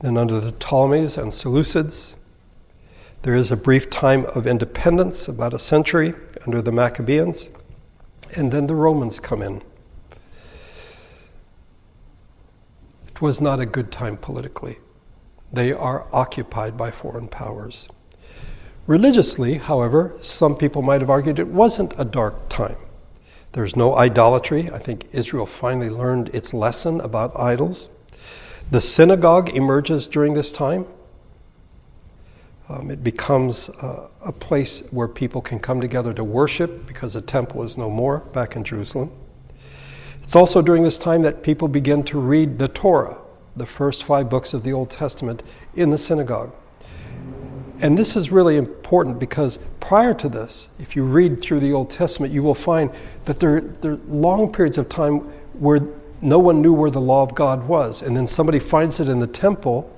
then 0.01 0.17
under 0.17 0.41
the 0.41 0.53
Ptolemies 0.53 1.19
and 1.19 1.33
Seleucids, 1.33 2.15
there 3.23 3.35
is 3.35 3.53
a 3.53 3.57
brief 3.57 3.91
time 3.91 4.25
of 4.35 4.47
independence, 4.47 5.29
about 5.29 5.53
a 5.53 5.59
century, 5.59 6.15
under 6.47 6.63
the 6.63 6.73
Maccabees, 6.73 7.51
and 8.35 8.51
then 8.51 8.67
the 8.67 8.75
Romans 8.75 9.21
come 9.21 9.43
in. 9.43 9.63
It 13.09 13.21
was 13.21 13.41
not 13.41 13.61
a 13.61 13.67
good 13.67 13.93
time 13.93 14.17
politically. 14.17 14.79
They 15.53 15.73
are 15.73 16.07
occupied 16.13 16.79
by 16.79 16.91
foreign 16.91 17.29
powers. 17.29 17.89
Religiously, 18.91 19.59
however, 19.59 20.17
some 20.21 20.57
people 20.57 20.83
might 20.83 21.01
have 21.01 21.11
argued 21.11 21.39
it 21.39 21.47
wasn't 21.47 21.95
a 21.97 22.05
dark 22.05 22.49
time. 22.49 22.75
There's 23.53 23.77
no 23.77 23.95
idolatry. 23.95 24.69
I 24.69 24.81
think 24.81 25.07
Israel 25.13 25.47
finally 25.47 25.89
learned 25.89 26.31
its 26.31 26.53
lesson 26.53 27.01
about 27.01 27.39
idols. 27.39 27.89
The 28.73 28.81
synagogue 28.81 29.51
emerges 29.51 30.09
during 30.09 30.35
this 30.35 30.51
time. 30.51 30.87
Um, 32.69 32.91
it 32.91 33.05
becomes 33.05 33.69
uh, 33.69 34.09
a 34.27 34.33
place 34.33 34.83
where 34.91 35.07
people 35.07 35.41
can 35.41 35.61
come 35.61 35.81
together 35.81 36.13
to 36.13 36.25
worship 36.25 36.89
because 36.89 37.13
the 37.13 37.23
temple 37.23 37.63
is 37.63 37.79
no 37.79 37.89
more 37.89 38.19
back 38.19 38.57
in 38.57 38.65
Jerusalem. 38.65 39.13
It's 40.25 40.35
also 40.35 40.63
during 40.63 40.83
this 40.83 40.99
time 40.99 41.23
that 41.23 41.45
people 41.45 41.69
begin 41.69 42.03
to 42.07 42.19
read 42.19 42.59
the 42.59 42.67
Torah, 42.67 43.19
the 43.55 43.67
first 43.67 44.03
five 44.03 44.29
books 44.29 44.53
of 44.53 44.65
the 44.65 44.73
Old 44.73 44.91
Testament, 44.91 45.45
in 45.77 45.91
the 45.91 45.99
synagogue. 45.99 46.53
And 47.83 47.97
this 47.97 48.15
is 48.15 48.31
really 48.31 48.57
important 48.57 49.19
because 49.19 49.59
prior 49.81 50.13
to 50.15 50.29
this, 50.29 50.69
if 50.79 50.95
you 50.95 51.05
read 51.05 51.41
through 51.41 51.61
the 51.61 51.73
Old 51.73 51.91
Testament, 51.91 52.33
you 52.33 52.43
will 52.43 52.55
find 52.55 52.91
that 53.25 53.41
there, 53.41 53.61
there 53.61 53.93
are 53.93 54.01
long 54.09 54.53
periods 54.53 54.77
of 54.77 54.89
time 54.89 55.21
where 55.59 55.81
no 56.21 56.39
one 56.39 56.61
knew 56.61 56.75
where 56.75 56.91
the 56.91 57.01
law 57.01 57.23
of 57.23 57.35
God 57.35 57.67
was. 57.67 58.03
And 58.03 58.17
then 58.17 58.27
somebody 58.27 58.59
finds 58.59 59.01
it 59.01 59.09
in 59.09 59.21
the 59.21 59.27
temple, 59.27 59.91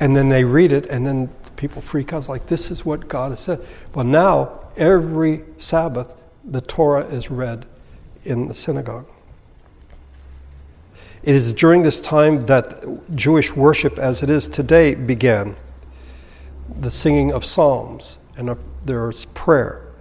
and 0.00 0.16
then 0.16 0.30
they 0.30 0.44
read 0.44 0.72
it, 0.72 0.86
and 0.86 1.06
then 1.06 1.28
people 1.56 1.82
freak 1.82 2.12
out 2.12 2.28
like 2.28 2.46
this 2.46 2.70
is 2.70 2.84
what 2.84 3.08
God 3.08 3.30
has 3.32 3.40
said. 3.40 3.64
Well, 3.94 4.06
now 4.06 4.60
every 4.76 5.42
Sabbath 5.58 6.10
the 6.44 6.60
Torah 6.60 7.04
is 7.04 7.30
read 7.30 7.66
in 8.24 8.48
the 8.48 8.54
synagogue. 8.54 9.06
It 11.22 11.34
is 11.34 11.52
during 11.52 11.82
this 11.82 12.00
time 12.00 12.46
that 12.46 12.84
Jewish 13.14 13.54
worship 13.54 13.98
as 13.98 14.22
it 14.22 14.30
is 14.30 14.48
today 14.48 14.94
began. 14.94 15.54
The 16.80 16.90
singing 16.90 17.32
of 17.32 17.44
psalms, 17.44 18.18
and 18.36 18.50
a, 18.50 18.58
there's 18.84 19.26
prayer, 19.26 19.92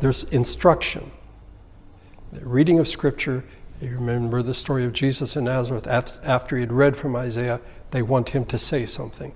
there's 0.00 0.24
instruction, 0.24 1.10
the 2.32 2.44
reading 2.44 2.78
of 2.78 2.88
scripture. 2.88 3.44
You 3.80 3.90
remember 3.90 4.42
the 4.42 4.54
story 4.54 4.84
of 4.84 4.92
Jesus 4.92 5.36
in 5.36 5.44
Nazareth. 5.44 5.86
After 5.86 6.56
he 6.56 6.62
had 6.62 6.72
read 6.72 6.96
from 6.96 7.16
Isaiah, 7.16 7.60
they 7.90 8.02
want 8.02 8.30
him 8.30 8.44
to 8.46 8.58
say 8.58 8.84
something. 8.84 9.32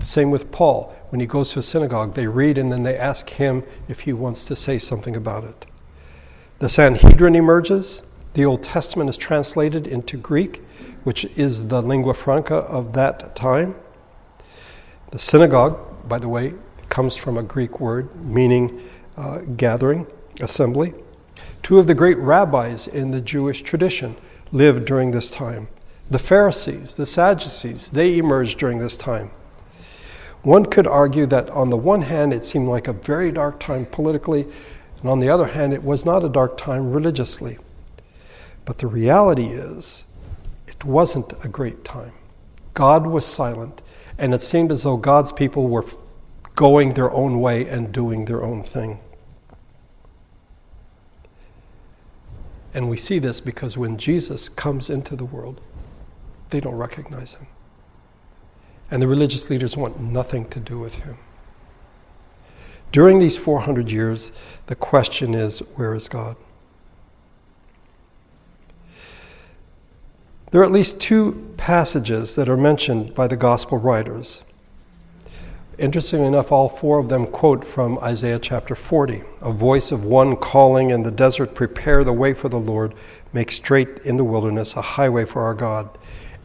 Same 0.00 0.30
with 0.30 0.50
Paul. 0.50 0.94
When 1.10 1.20
he 1.20 1.26
goes 1.26 1.52
to 1.52 1.58
a 1.58 1.62
synagogue, 1.62 2.14
they 2.14 2.26
read 2.26 2.56
and 2.56 2.72
then 2.72 2.82
they 2.82 2.96
ask 2.96 3.28
him 3.28 3.62
if 3.88 4.00
he 4.00 4.12
wants 4.12 4.44
to 4.46 4.56
say 4.56 4.78
something 4.78 5.14
about 5.14 5.44
it. 5.44 5.66
The 6.58 6.68
Sanhedrin 6.68 7.34
emerges. 7.34 8.02
The 8.34 8.46
Old 8.46 8.62
Testament 8.62 9.10
is 9.10 9.18
translated 9.18 9.86
into 9.86 10.16
Greek, 10.16 10.62
which 11.04 11.26
is 11.36 11.68
the 11.68 11.82
lingua 11.82 12.14
franca 12.14 12.54
of 12.54 12.94
that 12.94 13.36
time. 13.36 13.74
The 15.10 15.18
synagogue, 15.18 15.78
by 16.08 16.18
the 16.18 16.28
way, 16.28 16.54
comes 16.88 17.16
from 17.16 17.38
a 17.38 17.42
Greek 17.42 17.80
word 17.80 18.14
meaning 18.24 18.88
uh, 19.16 19.38
gathering, 19.56 20.06
assembly. 20.40 20.94
Two 21.62 21.78
of 21.78 21.86
the 21.86 21.94
great 21.94 22.18
rabbis 22.18 22.86
in 22.86 23.10
the 23.10 23.20
Jewish 23.20 23.62
tradition 23.62 24.16
lived 24.50 24.84
during 24.84 25.10
this 25.10 25.30
time. 25.30 25.68
The 26.10 26.18
Pharisees, 26.18 26.94
the 26.94 27.06
Sadducees, 27.06 27.90
they 27.90 28.18
emerged 28.18 28.58
during 28.58 28.78
this 28.78 28.96
time. 28.96 29.30
One 30.42 30.66
could 30.66 30.86
argue 30.86 31.26
that 31.26 31.48
on 31.50 31.70
the 31.70 31.76
one 31.76 32.02
hand, 32.02 32.32
it 32.32 32.44
seemed 32.44 32.68
like 32.68 32.88
a 32.88 32.92
very 32.92 33.30
dark 33.30 33.60
time 33.60 33.86
politically, 33.86 34.46
and 35.00 35.08
on 35.08 35.20
the 35.20 35.30
other 35.30 35.46
hand, 35.46 35.72
it 35.72 35.84
was 35.84 36.04
not 36.04 36.24
a 36.24 36.28
dark 36.28 36.58
time 36.58 36.92
religiously. 36.92 37.58
But 38.64 38.78
the 38.78 38.88
reality 38.88 39.46
is, 39.46 40.04
it 40.66 40.84
wasn't 40.84 41.32
a 41.44 41.48
great 41.48 41.84
time. 41.84 42.12
God 42.74 43.06
was 43.06 43.24
silent, 43.24 43.82
and 44.22 44.32
it 44.32 44.40
seemed 44.40 44.70
as 44.70 44.84
though 44.84 44.96
God's 44.96 45.32
people 45.32 45.66
were 45.66 45.84
going 46.54 46.94
their 46.94 47.10
own 47.10 47.40
way 47.40 47.66
and 47.68 47.92
doing 47.92 48.26
their 48.26 48.44
own 48.44 48.62
thing. 48.62 49.00
And 52.72 52.88
we 52.88 52.96
see 52.96 53.18
this 53.18 53.40
because 53.40 53.76
when 53.76 53.98
Jesus 53.98 54.48
comes 54.48 54.90
into 54.90 55.16
the 55.16 55.24
world, 55.24 55.60
they 56.50 56.60
don't 56.60 56.76
recognize 56.76 57.34
him. 57.34 57.48
And 58.92 59.02
the 59.02 59.08
religious 59.08 59.50
leaders 59.50 59.76
want 59.76 59.98
nothing 59.98 60.48
to 60.50 60.60
do 60.60 60.78
with 60.78 60.94
him. 60.94 61.18
During 62.92 63.18
these 63.18 63.36
400 63.36 63.90
years, 63.90 64.30
the 64.68 64.76
question 64.76 65.34
is 65.34 65.58
where 65.74 65.96
is 65.96 66.08
God? 66.08 66.36
There 70.52 70.60
are 70.60 70.64
at 70.64 70.70
least 70.70 71.00
two 71.00 71.54
passages 71.56 72.36
that 72.36 72.46
are 72.46 72.58
mentioned 72.58 73.14
by 73.14 73.26
the 73.26 73.38
gospel 73.38 73.78
writers. 73.78 74.42
Interestingly 75.78 76.26
enough, 76.26 76.52
all 76.52 76.68
four 76.68 76.98
of 76.98 77.08
them 77.08 77.26
quote 77.26 77.64
from 77.64 77.98
Isaiah 78.00 78.38
chapter 78.38 78.74
40 78.74 79.22
a 79.40 79.50
voice 79.50 79.90
of 79.90 80.04
one 80.04 80.36
calling 80.36 80.90
in 80.90 81.04
the 81.04 81.10
desert, 81.10 81.54
Prepare 81.54 82.04
the 82.04 82.12
way 82.12 82.34
for 82.34 82.50
the 82.50 82.60
Lord, 82.60 82.92
make 83.32 83.50
straight 83.50 84.00
in 84.00 84.18
the 84.18 84.24
wilderness 84.24 84.76
a 84.76 84.82
highway 84.82 85.24
for 85.24 85.40
our 85.40 85.54
God. 85.54 85.88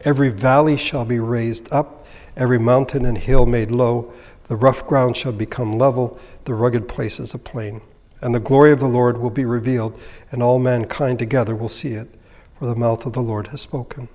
Every 0.06 0.30
valley 0.30 0.78
shall 0.78 1.04
be 1.04 1.20
raised 1.20 1.70
up 1.70 2.06
every 2.34 2.58
mountain 2.58 3.04
and 3.04 3.18
hill 3.18 3.44
made 3.44 3.70
low. 3.70 4.10
The 4.44 4.56
rough 4.56 4.86
ground 4.86 5.18
shall 5.18 5.32
become 5.32 5.78
level, 5.78 6.18
the 6.46 6.54
rugged 6.54 6.88
places 6.88 7.34
a 7.34 7.38
plain. 7.38 7.82
And 8.22 8.34
the 8.34 8.40
glory 8.40 8.72
of 8.72 8.80
the 8.80 8.88
Lord 8.88 9.18
will 9.18 9.28
be 9.28 9.44
revealed, 9.44 10.00
and 10.32 10.42
all 10.42 10.58
mankind 10.58 11.18
together 11.18 11.54
will 11.54 11.68
see 11.68 11.92
it, 11.92 12.08
for 12.58 12.66
the 12.66 12.74
mouth 12.74 13.06
of 13.06 13.12
the 13.12 13.22
Lord 13.22 13.48
has 13.48 13.60
spoken. 13.60 14.08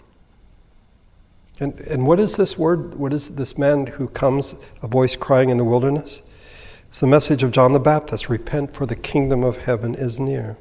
And, 1.59 1.79
and 1.81 2.05
what 2.05 2.19
is 2.19 2.35
this 2.35 2.57
word? 2.57 2.95
What 2.95 3.13
is 3.13 3.35
this 3.35 3.57
man 3.57 3.87
who 3.87 4.07
comes, 4.07 4.55
a 4.81 4.87
voice 4.87 5.15
crying 5.15 5.49
in 5.49 5.57
the 5.57 5.63
wilderness? 5.63 6.23
It's 6.87 6.99
the 6.99 7.07
message 7.07 7.43
of 7.43 7.51
John 7.51 7.73
the 7.73 7.79
Baptist 7.79 8.29
repent, 8.29 8.73
for 8.73 8.85
the 8.85 8.95
kingdom 8.95 9.43
of 9.43 9.57
heaven 9.57 9.95
is 9.95 10.19
near. 10.19 10.57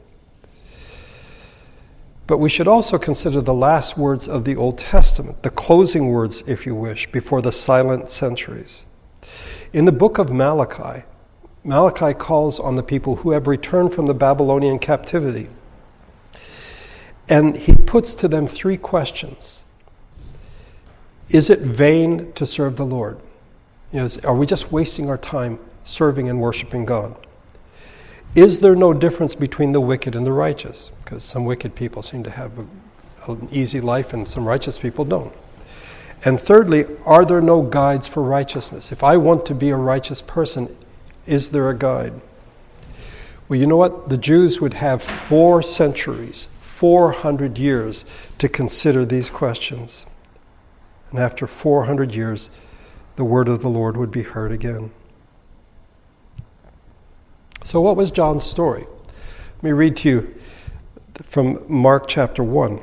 But 2.27 2.39
we 2.39 2.49
should 2.49 2.69
also 2.69 2.99
consider 2.99 3.41
the 3.41 3.53
last 3.53 3.99
words 3.99 4.29
of 4.29 4.45
the 4.45 4.55
Old 4.55 4.79
Testament, 4.79 5.43
the 5.43 5.51
closing 5.51 6.09
words, 6.09 6.43
if 6.47 6.65
you 6.67 6.75
wish, 6.75 7.11
before 7.11 7.43
the 7.43 7.53
silent 7.53 8.09
centuries. 8.09 8.87
In 9.73 9.87
the 9.87 9.93
book 9.93 10.19
of 10.19 10.31
Malachi, 10.31 11.05
Malachi 11.65 12.15
calls 12.15 12.61
on 12.61 12.77
the 12.77 12.83
people 12.83 13.17
who 13.17 13.33
have 13.33 13.47
returned 13.47 13.93
from 13.93 14.07
the 14.07 14.15
Babylonian 14.15 14.79
captivity. 14.79 15.49
And 17.29 17.57
he 17.57 17.75
puts 17.75 18.15
to 18.17 18.29
them 18.29 18.47
three 18.47 18.77
questions. 18.77 19.63
Is 21.31 21.51
it 21.51 21.61
vain 21.61 22.33
to 22.35 22.45
serve 22.45 22.77
the 22.77 22.85
Lord? 22.85 23.19
You 23.93 24.01
know, 24.01 24.09
are 24.25 24.35
we 24.35 24.47
just 24.47 24.73
wasting 24.73 25.09
our 25.09 25.19
time 25.19 25.59
serving 25.85 26.29
and 26.29 26.41
worshiping 26.41 26.85
God? 26.85 27.17
Is 28.35 28.61
there 28.61 28.75
no 28.75 28.95
difference 28.95 29.35
between 29.35 29.73
the 29.73 29.81
wicked 29.81 30.17
and 30.17 30.27
the 30.27 30.33
righteous? 30.33 30.91
Because 31.05 31.23
some 31.23 31.45
wicked 31.45 31.75
people 31.75 32.03
seem 32.03 32.23
to 32.25 32.31
have 32.31 32.53
a, 32.59 33.31
an 33.33 33.49
easy 33.53 33.81
life 33.81 34.15
and 34.15 34.27
some 34.27 34.47
righteous 34.47 34.79
people 34.79 35.05
don't. 35.05 35.33
And 36.25 36.41
thirdly, 36.41 36.87
are 37.05 37.25
there 37.25 37.41
no 37.41 37.63
guides 37.63 38.07
for 38.07 38.23
righteousness? 38.23 38.93
If 38.93 39.03
I 39.03 39.17
want 39.17 39.45
to 39.47 39.55
be 39.55 39.71
a 39.71 39.77
righteous 39.77 40.23
person, 40.23 40.75
is 41.27 41.51
there 41.51 41.69
a 41.69 41.77
guide? 41.77 42.13
Well, 43.49 43.59
you 43.59 43.67
know 43.67 43.77
what? 43.77 44.09
The 44.09 44.17
Jews 44.17 44.61
would 44.61 44.75
have 44.75 45.03
four 45.03 45.63
centuries, 45.63 46.49
400 46.83 47.59
years 47.59 48.05
to 48.39 48.49
consider 48.49 49.05
these 49.05 49.31
questions. 49.31 50.05
And 51.13 51.21
after 51.21 51.47
400 51.47 52.13
years, 52.13 52.51
the 53.15 53.23
word 53.23 53.47
of 53.47 53.63
the 53.63 53.69
Lord 53.69 53.97
would 53.97 54.11
be 54.11 54.25
heard 54.25 54.51
again. 54.51 54.91
So, 57.63 57.81
what 57.81 57.95
was 57.95 58.11
John's 58.11 58.43
story? 58.43 58.81
Let 58.81 59.63
me 59.63 59.71
read 59.71 59.97
to 59.99 60.09
you 60.09 60.35
from 61.23 61.65
Mark 61.69 62.09
chapter 62.09 62.43
1. 62.43 62.81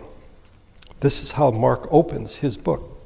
This 1.02 1.22
is 1.22 1.32
how 1.32 1.52
Mark 1.52 1.86
opens 1.92 2.38
his 2.38 2.56
book. 2.56 3.06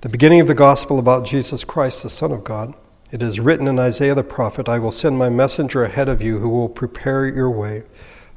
The 0.00 0.08
beginning 0.08 0.40
of 0.40 0.46
the 0.46 0.54
gospel 0.54 0.98
about 0.98 1.26
Jesus 1.26 1.62
Christ, 1.62 2.04
the 2.04 2.08
Son 2.08 2.32
of 2.32 2.42
God. 2.42 2.72
It 3.12 3.22
is 3.22 3.38
written 3.38 3.68
in 3.68 3.78
Isaiah 3.78 4.14
the 4.14 4.22
prophet 4.22 4.66
I 4.66 4.78
will 4.78 4.92
send 4.92 5.18
my 5.18 5.28
messenger 5.28 5.84
ahead 5.84 6.08
of 6.08 6.22
you 6.22 6.38
who 6.38 6.48
will 6.48 6.70
prepare 6.70 7.26
your 7.26 7.50
way. 7.50 7.82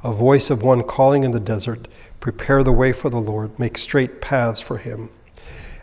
A 0.04 0.12
voice 0.12 0.50
of 0.50 0.62
one 0.62 0.84
calling 0.84 1.24
in 1.24 1.32
the 1.32 1.40
desert, 1.40 1.88
Prepare 2.20 2.62
the 2.62 2.74
way 2.74 2.92
for 2.92 3.10
the 3.10 3.22
Lord, 3.22 3.58
make 3.58 3.78
straight 3.78 4.20
paths 4.20 4.60
for 4.60 4.78
him. 4.78 5.10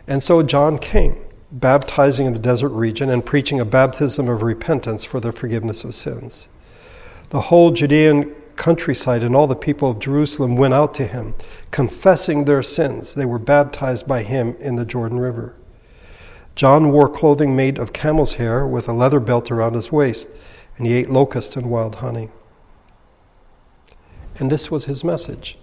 And 0.07 0.21
so 0.21 0.43
John 0.43 0.77
came, 0.77 1.15
baptizing 1.51 2.27
in 2.27 2.33
the 2.33 2.39
desert 2.39 2.69
region 2.69 3.09
and 3.09 3.25
preaching 3.25 3.59
a 3.59 3.65
baptism 3.65 4.29
of 4.29 4.43
repentance 4.43 5.03
for 5.03 5.19
the 5.19 5.31
forgiveness 5.31 5.83
of 5.83 5.95
sins. 5.95 6.47
The 7.31 7.41
whole 7.41 7.71
Judean 7.71 8.35
countryside 8.57 9.23
and 9.23 9.35
all 9.35 9.47
the 9.47 9.55
people 9.55 9.89
of 9.89 9.97
Jerusalem 9.99 10.55
went 10.55 10.75
out 10.75 10.93
to 10.95 11.07
him, 11.07 11.33
confessing 11.71 12.45
their 12.45 12.61
sins. 12.61 13.15
They 13.15 13.25
were 13.25 13.39
baptized 13.39 14.05
by 14.05 14.21
him 14.21 14.55
in 14.59 14.75
the 14.75 14.85
Jordan 14.85 15.19
River. 15.19 15.55
John 16.55 16.91
wore 16.91 17.09
clothing 17.09 17.55
made 17.55 17.79
of 17.79 17.93
camel's 17.93 18.33
hair 18.33 18.67
with 18.67 18.87
a 18.87 18.93
leather 18.93 19.19
belt 19.19 19.49
around 19.49 19.73
his 19.73 19.91
waist, 19.91 20.27
and 20.77 20.85
he 20.85 20.93
ate 20.93 21.09
locusts 21.09 21.55
and 21.55 21.71
wild 21.71 21.95
honey. 21.95 22.29
And 24.39 24.51
this 24.51 24.71
was 24.71 24.85
his 24.85 25.03
message 25.03 25.57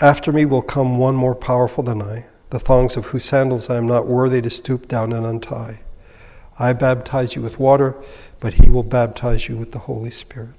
After 0.00 0.32
me 0.32 0.44
will 0.44 0.62
come 0.62 0.98
one 0.98 1.16
more 1.16 1.34
powerful 1.34 1.82
than 1.84 2.02
I, 2.02 2.26
the 2.50 2.60
thongs 2.60 2.96
of 2.96 3.06
whose 3.06 3.24
sandals 3.24 3.68
I 3.68 3.76
am 3.76 3.86
not 3.86 4.06
worthy 4.06 4.40
to 4.42 4.50
stoop 4.50 4.88
down 4.88 5.12
and 5.12 5.26
untie. 5.26 5.80
I 6.58 6.72
baptize 6.72 7.34
you 7.34 7.42
with 7.42 7.58
water, 7.58 7.94
but 8.40 8.54
he 8.54 8.70
will 8.70 8.82
baptize 8.82 9.48
you 9.48 9.56
with 9.56 9.72
the 9.72 9.80
Holy 9.80 10.10
Spirit. 10.10 10.54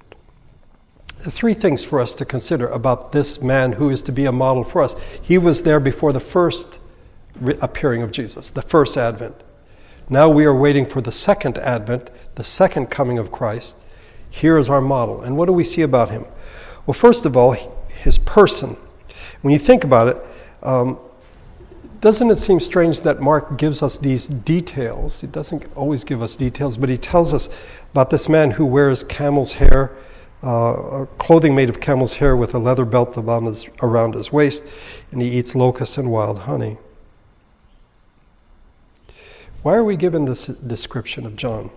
Three 1.20 1.54
things 1.54 1.82
for 1.82 1.98
us 1.98 2.14
to 2.14 2.24
consider 2.24 2.68
about 2.68 3.10
this 3.10 3.42
man 3.42 3.72
who 3.72 3.90
is 3.90 4.02
to 4.02 4.12
be 4.12 4.26
a 4.26 4.32
model 4.32 4.62
for 4.62 4.82
us. 4.82 4.94
He 5.20 5.36
was 5.36 5.62
there 5.62 5.80
before 5.80 6.12
the 6.12 6.20
first 6.20 6.78
appearing 7.60 8.02
of 8.02 8.12
Jesus, 8.12 8.50
the 8.50 8.62
first 8.62 8.96
advent. 8.96 9.34
Now 10.08 10.28
we 10.28 10.44
are 10.44 10.54
waiting 10.54 10.86
for 10.86 11.00
the 11.00 11.12
second 11.12 11.58
advent, 11.58 12.10
the 12.36 12.44
second 12.44 12.86
coming 12.86 13.18
of 13.18 13.32
Christ. 13.32 13.76
Here 14.30 14.58
is 14.58 14.70
our 14.70 14.80
model. 14.80 15.22
And 15.22 15.36
what 15.36 15.46
do 15.46 15.52
we 15.52 15.64
see 15.64 15.82
about 15.82 16.10
him? 16.10 16.24
Well, 16.88 16.94
first 16.94 17.26
of 17.26 17.36
all, 17.36 17.54
his 17.90 18.16
person. 18.16 18.74
When 19.42 19.52
you 19.52 19.58
think 19.58 19.84
about 19.84 20.08
it, 20.08 20.16
um, 20.62 20.98
doesn't 22.00 22.30
it 22.30 22.38
seem 22.38 22.60
strange 22.60 23.02
that 23.02 23.20
Mark 23.20 23.58
gives 23.58 23.82
us 23.82 23.98
these 23.98 24.26
details? 24.26 25.20
He 25.20 25.26
doesn't 25.26 25.66
always 25.76 26.02
give 26.02 26.22
us 26.22 26.34
details, 26.34 26.78
but 26.78 26.88
he 26.88 26.96
tells 26.96 27.34
us 27.34 27.50
about 27.92 28.08
this 28.08 28.26
man 28.26 28.52
who 28.52 28.64
wears 28.64 29.04
camel's 29.04 29.52
hair, 29.52 29.94
uh, 30.42 31.04
clothing 31.18 31.54
made 31.54 31.68
of 31.68 31.78
camel's 31.78 32.14
hair 32.14 32.34
with 32.34 32.54
a 32.54 32.58
leather 32.58 32.86
belt 32.86 33.18
around 33.18 33.44
his, 33.44 33.68
around 33.82 34.14
his 34.14 34.32
waist, 34.32 34.64
and 35.12 35.20
he 35.20 35.28
eats 35.28 35.54
locusts 35.54 35.98
and 35.98 36.10
wild 36.10 36.38
honey. 36.38 36.78
Why 39.62 39.74
are 39.74 39.84
we 39.84 39.94
given 39.94 40.24
this 40.24 40.46
description 40.46 41.26
of 41.26 41.36
John? 41.36 41.70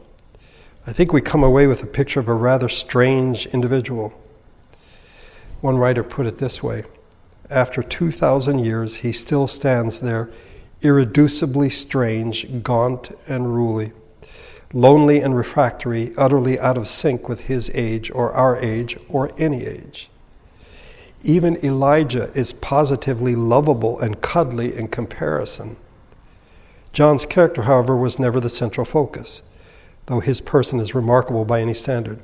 I 0.87 0.93
think 0.93 1.11
we 1.11 1.19
come 1.19 1.43
away 1.43 1.67
with 1.67 1.83
a 1.83 1.87
picture 1.87 2.21
of 2.21 2.29
a 2.29 2.33
rather 2.33 2.69
strange 2.69 3.45
individual. 3.47 4.13
One 5.61 5.77
writer 5.77 6.03
put 6.03 6.25
it 6.25 6.37
this 6.37 6.61
way 6.61 6.83
After 7.49 7.83
2,000 7.83 8.59
years, 8.59 8.97
he 8.97 9.13
still 9.13 9.47
stands 9.47 9.99
there, 9.99 10.31
irreducibly 10.81 11.71
strange, 11.71 12.63
gaunt, 12.63 13.11
and 13.27 13.53
ruly, 13.53 13.93
lonely 14.73 15.19
and 15.19 15.35
refractory, 15.35 16.13
utterly 16.17 16.59
out 16.59 16.77
of 16.77 16.89
sync 16.89 17.29
with 17.29 17.41
his 17.41 17.69
age, 17.75 18.09
or 18.11 18.33
our 18.33 18.57
age, 18.57 18.97
or 19.07 19.31
any 19.37 19.65
age. 19.65 20.09
Even 21.23 21.63
Elijah 21.63 22.31
is 22.33 22.53
positively 22.53 23.35
lovable 23.35 23.99
and 23.99 24.21
cuddly 24.21 24.75
in 24.75 24.87
comparison. 24.87 25.77
John's 26.93 27.27
character, 27.27 27.63
however, 27.63 27.95
was 27.95 28.17
never 28.17 28.39
the 28.39 28.49
central 28.49 28.85
focus, 28.85 29.43
though 30.07 30.19
his 30.19 30.41
person 30.41 30.79
is 30.79 30.95
remarkable 30.95 31.45
by 31.45 31.61
any 31.61 31.75
standard. 31.75 32.19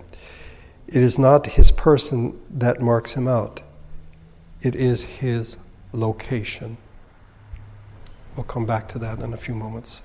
It 0.88 1.04
is 1.04 1.20
not 1.20 1.46
his 1.46 1.72
person 1.72 2.40
that 2.50 2.82
marks 2.82 3.14
him 3.14 3.28
out, 3.28 3.62
it 4.62 4.76
is 4.76 5.04
his 5.04 5.58
location. 5.92 6.78
We'll 8.36 8.46
come 8.46 8.66
back 8.66 8.88
to 8.90 9.00
that 9.00 9.20
in 9.20 9.34
a 9.34 9.38
few 9.38 9.56
moments. 9.56 10.02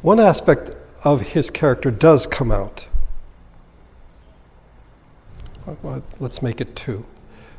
One 0.00 0.18
aspect 0.18 0.70
of 1.04 1.20
his 1.20 1.50
character 1.50 1.90
does 1.90 2.26
come 2.26 2.50
out. 2.50 2.86
Let's 6.18 6.40
make 6.40 6.60
it 6.60 6.74
two. 6.74 7.04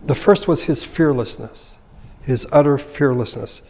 The 0.03 0.15
first 0.15 0.47
was 0.47 0.63
his 0.63 0.83
fearlessness, 0.83 1.77
his 2.23 2.47
utter 2.51 2.77
fearlessness 2.77 3.61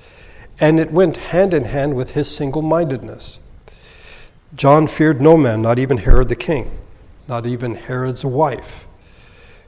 and 0.60 0.80
it 0.80 0.92
went 0.92 1.18
hand 1.18 1.54
in 1.54 1.66
hand 1.66 1.96
with 1.96 2.12
his 2.12 2.30
single 2.30 2.62
mindedness. 2.62 3.40
John 4.56 4.88
feared 4.88 5.22
no 5.22 5.38
man, 5.38 5.62
not 5.62 5.78
even 5.78 5.98
Herod 5.98 6.30
the 6.30 6.36
king, 6.36 6.72
not 7.28 7.46
even 7.46 7.76
Herod's 7.76 8.24
wife, 8.24 8.88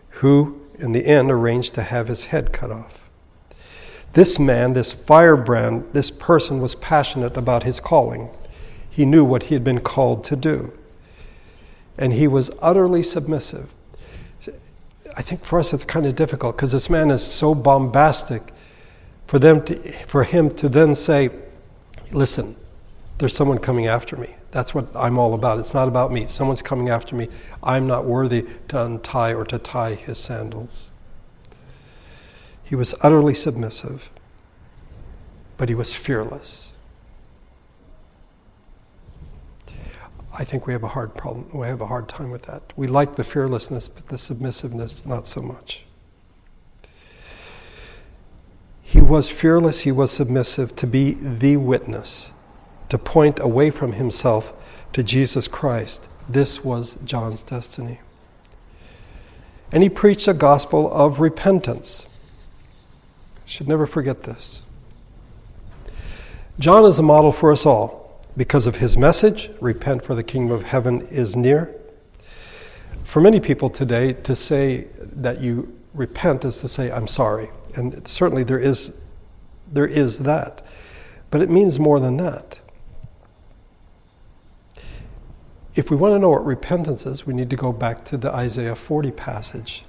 who 0.09 0.61
in 0.77 0.91
the 0.91 1.05
end 1.05 1.29
arranged 1.31 1.73
to 1.75 1.83
have 1.83 2.07
his 2.07 2.25
head 2.25 2.53
cut 2.53 2.71
off. 2.71 3.03
This 4.13 4.39
man, 4.39 4.73
this 4.73 4.91
firebrand, 4.93 5.89
this 5.93 6.09
person 6.09 6.61
was 6.61 6.73
passionate 6.75 7.37
about 7.37 7.63
his 7.63 7.79
calling. 7.79 8.29
He 8.89 9.05
knew 9.05 9.23
what 9.23 9.43
he 9.43 9.55
had 9.55 9.63
been 9.63 9.81
called 9.81 10.23
to 10.25 10.35
do. 10.35 10.73
And 11.97 12.13
he 12.13 12.27
was 12.27 12.49
utterly 12.61 13.03
submissive. 13.03 13.69
I 15.17 15.21
think 15.21 15.43
for 15.43 15.59
us 15.59 15.73
it's 15.73 15.85
kind 15.85 16.05
of 16.05 16.15
difficult 16.15 16.55
because 16.55 16.71
this 16.71 16.89
man 16.89 17.11
is 17.11 17.23
so 17.23 17.53
bombastic 17.53 18.53
for 19.27 19.37
them 19.37 19.63
to, 19.65 19.75
for 20.07 20.23
him 20.23 20.49
to 20.51 20.69
then 20.69 20.95
say, 20.95 21.29
"Listen, 22.11 22.55
there's 23.19 23.35
someone 23.35 23.59
coming 23.59 23.85
after 23.85 24.17
me. 24.17 24.35
That's 24.51 24.73
what 24.73 24.87
I'm 24.95 25.19
all 25.19 25.33
about. 25.33 25.59
It's 25.59 25.73
not 25.73 25.87
about 25.87 26.11
me. 26.11 26.25
Someone's 26.27 26.61
coming 26.61 26.89
after 26.89 27.15
me. 27.15 27.29
I'm 27.61 27.85
not 27.85 28.05
worthy 28.05 28.47
to 28.69 28.83
untie 28.83 29.33
or 29.33 29.45
to 29.45 29.59
tie 29.59 29.93
his 29.93 30.17
sandals." 30.17 30.89
He 32.63 32.75
was 32.75 32.95
utterly 33.01 33.33
submissive, 33.33 34.09
but 35.57 35.69
he 35.69 35.75
was 35.75 35.93
fearless. 35.93 36.73
I 40.31 40.43
think 40.45 40.67
we 40.67 40.73
have 40.73 40.83
a 40.83 40.89
hard 40.89 41.15
problem. 41.15 41.47
We 41.53 41.67
have 41.67 41.81
a 41.81 41.87
hard 41.87 42.07
time 42.07 42.29
with 42.31 42.43
that. 42.43 42.61
We 42.75 42.87
like 42.87 43.15
the 43.15 43.23
fearlessness, 43.23 43.87
but 43.87 44.07
the 44.07 44.17
submissiveness, 44.17 45.05
not 45.05 45.25
so 45.25 45.41
much. 45.41 45.83
He 48.81 49.01
was 49.01 49.29
fearless, 49.29 49.81
he 49.81 49.91
was 49.91 50.11
submissive 50.11 50.75
to 50.77 50.87
be 50.87 51.13
the 51.15 51.57
witness, 51.57 52.31
to 52.89 52.97
point 52.97 53.39
away 53.39 53.69
from 53.69 53.93
himself 53.93 54.53
to 54.93 55.03
Jesus 55.03 55.47
Christ. 55.47 56.07
This 56.27 56.63
was 56.63 56.95
John's 57.05 57.43
destiny. 57.43 57.99
And 59.71 59.83
he 59.83 59.89
preached 59.89 60.27
a 60.27 60.33
gospel 60.33 60.91
of 60.91 61.19
repentance. 61.19 62.07
Should 63.45 63.67
never 63.67 63.85
forget 63.85 64.23
this. 64.23 64.63
John 66.57 66.85
is 66.85 66.99
a 66.99 67.03
model 67.03 67.31
for 67.31 67.51
us 67.51 67.65
all 67.65 68.19
because 68.35 68.67
of 68.67 68.77
his 68.77 68.97
message 68.97 69.49
repent, 69.61 70.03
for 70.03 70.15
the 70.15 70.23
kingdom 70.23 70.55
of 70.55 70.63
heaven 70.63 71.01
is 71.09 71.35
near. 71.35 71.75
For 73.03 73.21
many 73.21 73.39
people 73.39 73.69
today, 73.69 74.13
to 74.13 74.35
say 74.35 74.87
that 74.99 75.41
you 75.41 75.75
repent 75.93 76.45
is 76.45 76.57
to 76.57 76.69
say, 76.69 76.91
I'm 76.91 77.07
sorry 77.07 77.49
and 77.75 78.07
certainly 78.07 78.43
there 78.43 78.59
is, 78.59 78.93
there 79.71 79.87
is 79.87 80.19
that. 80.19 80.65
But 81.29 81.41
it 81.41 81.49
means 81.49 81.79
more 81.79 81.99
than 81.99 82.17
that. 82.17 82.58
If 85.79 85.89
we 85.89 85.95
want 85.95 86.13
to 86.13 86.19
know 86.19 86.31
what 86.31 86.45
repentance 86.45 87.05
is, 87.05 87.25
we 87.25 87.33
need 87.33 87.49
to 87.51 87.55
go 87.55 87.71
back 87.71 88.03
to 88.07 88.17
the 88.17 88.29
Isaiah 88.35 88.75
40 88.75 89.11
passage. 89.11 89.85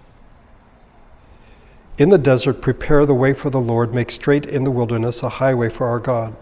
In 1.98 2.11
the 2.11 2.16
desert, 2.16 2.62
prepare 2.62 3.05
the 3.05 3.12
way 3.12 3.35
for 3.35 3.50
the 3.50 3.61
Lord, 3.61 3.92
make 3.92 4.12
straight 4.12 4.46
in 4.46 4.62
the 4.62 4.70
wilderness 4.70 5.24
a 5.24 5.29
highway 5.29 5.68
for 5.68 5.88
our 5.88 5.98
God. 5.98 6.37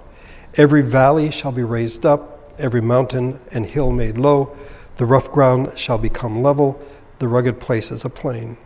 Every 0.56 0.82
valley 0.82 1.30
shall 1.30 1.50
be 1.50 1.62
raised 1.62 2.04
up, 2.04 2.52
every 2.58 2.82
mountain 2.82 3.40
and 3.50 3.64
hill 3.64 3.90
made 3.90 4.18
low. 4.18 4.54
The 4.98 5.06
rough 5.06 5.32
ground 5.32 5.78
shall 5.78 5.96
become 5.96 6.42
level, 6.42 6.78
the 7.18 7.26
rugged 7.26 7.58
places 7.58 8.04
a 8.04 8.10
plain. 8.10 8.58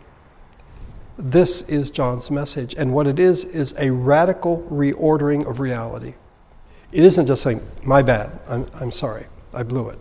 This 1.17 1.61
is 1.61 1.91
John's 1.91 2.29
message, 2.29 2.75
and 2.75 2.91
what 2.91 3.07
it 3.07 3.19
is 3.19 3.45
is 3.45 3.73
a 3.77 3.89
radical 3.89 4.67
reordering 4.69 5.49
of 5.49 5.61
reality. 5.61 6.15
It 6.91 7.05
isn't 7.05 7.27
just 7.27 7.41
saying, 7.41 7.65
my 7.83 8.01
bad, 8.01 8.37
I'm, 8.49 8.69
I'm 8.81 8.91
sorry, 8.91 9.27
I 9.53 9.63
blew 9.63 9.87
it. 9.87 9.97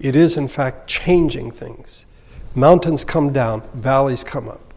It 0.00 0.14
is, 0.14 0.36
in 0.36 0.48
fact, 0.48 0.86
changing 0.86 1.50
things. 1.50 2.06
Mountains 2.54 3.04
come 3.04 3.32
down, 3.32 3.62
valleys 3.74 4.24
come 4.24 4.48
up. 4.48 4.68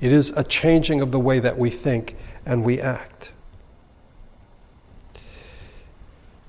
It 0.00 0.12
is 0.12 0.30
a 0.36 0.44
changing 0.44 1.00
of 1.00 1.10
the 1.10 1.18
way 1.18 1.38
that 1.40 1.58
we 1.58 1.70
think 1.70 2.16
and 2.46 2.64
we 2.64 2.80
act. 2.80 3.32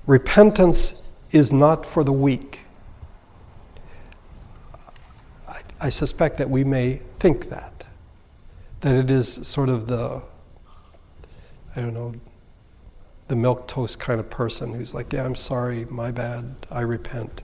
Repentance 0.06 1.00
is 1.30 1.52
not 1.52 1.84
for 1.84 2.02
the 2.02 2.12
weak. 2.12 2.60
I, 5.46 5.60
I, 5.80 5.88
suspect 5.90 6.38
that 6.38 6.48
we 6.48 6.64
may 6.64 7.00
think 7.18 7.50
that. 7.50 7.84
That 8.80 8.94
it 8.94 9.10
is 9.10 9.46
sort 9.46 9.68
of 9.68 9.86
the, 9.86 10.22
I 11.76 11.80
don't 11.80 11.94
know, 11.94 12.14
the 13.28 13.36
milk 13.36 13.68
toast 13.68 14.00
kind 14.00 14.18
of 14.18 14.28
person 14.28 14.74
who's 14.74 14.94
like, 14.94 15.12
yeah, 15.12 15.24
I'm 15.24 15.36
sorry, 15.36 15.84
my 15.84 16.10
bad, 16.10 16.66
I 16.70 16.80
repent. 16.80 17.42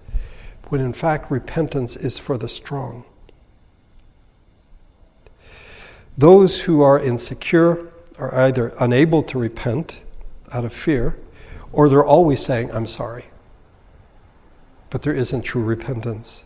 When 0.69 0.81
in 0.81 0.93
fact, 0.93 1.31
repentance 1.31 1.97
is 1.97 2.19
for 2.19 2.37
the 2.37 2.49
strong. 2.49 3.05
Those 6.19 6.63
who 6.63 6.83
are 6.83 6.99
insecure 6.99 7.93
are 8.19 8.35
either 8.35 8.73
unable 8.81 9.23
to 9.25 9.39
repent 9.39 10.01
out 10.53 10.65
of 10.65 10.73
fear, 10.73 11.17
or 11.73 11.89
they're 11.89 12.05
always 12.05 12.45
saying, 12.45 12.73
I'm 12.73 12.87
sorry. 12.87 13.27
But 14.91 15.03
there 15.03 15.13
isn't 15.13 15.43
true 15.43 15.63
repentance. 15.63 16.45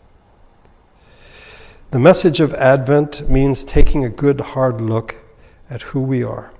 The 1.91 1.99
message 1.99 2.39
of 2.39 2.53
Advent 2.53 3.29
means 3.29 3.65
taking 3.65 4.03
a 4.03 4.09
good 4.09 4.41
hard 4.41 4.81
look 4.81 5.15
at 5.69 5.81
who 5.81 6.01
we 6.01 6.23
are. 6.23 6.51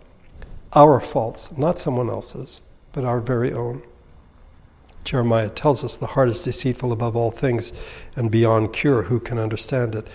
Our 0.74 1.00
faults, 1.00 1.50
not 1.58 1.80
someone 1.80 2.10
else's, 2.10 2.62
but 2.93 3.04
our 3.04 3.19
very 3.19 3.52
own. 3.54 3.84
Jeremiah 5.04 5.50
tells 5.50 5.84
us 5.84 5.98
the 5.98 6.08
heart 6.08 6.30
is 6.30 6.44
deceitful 6.44 6.92
above 6.92 7.16
all 7.16 7.32
things 7.32 7.74
and 8.16 8.30
beyond 8.30 8.74
cure. 8.74 9.04
Who 9.04 9.20
can 9.20 9.40
understand 9.40 9.96
it? 9.96 10.08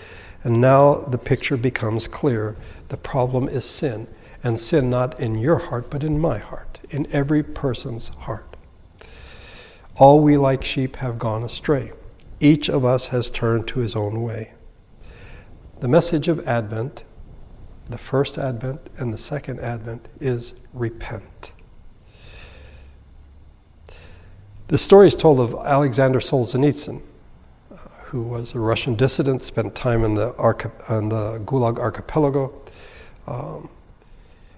And 0.43 0.61
now 0.61 0.95
the 0.95 1.17
picture 1.17 1.57
becomes 1.57 2.07
clear. 2.07 2.55
The 2.89 2.97
problem 2.97 3.49
is 3.49 3.65
sin, 3.65 4.07
and 4.43 4.59
sin 4.59 4.89
not 4.89 5.19
in 5.19 5.37
your 5.37 5.57
heart, 5.57 5.89
but 5.89 6.03
in 6.03 6.19
my 6.19 6.37
heart, 6.37 6.79
in 6.89 7.07
every 7.11 7.43
person's 7.43 8.09
heart. 8.09 8.55
All 9.97 10.21
we 10.21 10.37
like 10.37 10.63
sheep 10.63 10.97
have 10.97 11.19
gone 11.19 11.43
astray. 11.43 11.91
Each 12.39 12.69
of 12.69 12.85
us 12.85 13.07
has 13.07 13.29
turned 13.29 13.67
to 13.69 13.79
his 13.79 13.95
own 13.95 14.21
way. 14.21 14.53
The 15.79 15.87
message 15.87 16.27
of 16.27 16.47
Advent, 16.47 17.03
the 17.89 17.97
first 17.97 18.37
Advent 18.37 18.89
and 18.97 19.13
the 19.13 19.17
second 19.17 19.59
Advent, 19.59 20.07
is 20.19 20.53
repent. 20.71 21.51
The 24.67 24.77
story 24.77 25.07
is 25.07 25.15
told 25.15 25.39
of 25.39 25.55
Alexander 25.65 26.19
Solzhenitsyn, 26.19 27.01
who 28.03 28.21
was 28.21 28.53
a 28.53 28.59
Russian 28.59 28.95
dissident, 28.95 29.41
spent 29.41 29.73
time 29.75 30.03
in 30.03 30.15
the, 30.15 30.33
in 30.89 31.07
the 31.07 31.39
Gulag 31.45 31.79
archipelago, 31.79 32.53
um, 33.27 33.69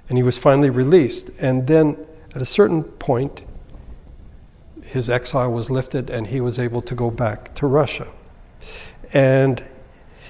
and 0.08 0.18
he 0.18 0.24
was 0.24 0.36
finally 0.36 0.72
released. 0.72 1.30
And 1.40 1.68
then 1.68 2.08
at 2.34 2.42
a 2.42 2.46
certain 2.46 2.84
point, 2.84 3.44
his 4.84 5.12
exile 5.12 5.52
was 5.52 5.70
lifted 5.70 6.10
and 6.10 6.26
he 6.26 6.42
was 6.42 6.58
able 6.58 6.82
to 6.82 6.96
go 6.96 7.12
back 7.12 7.54
to 7.56 7.68
Russia. 7.68 8.08
And 9.14 9.64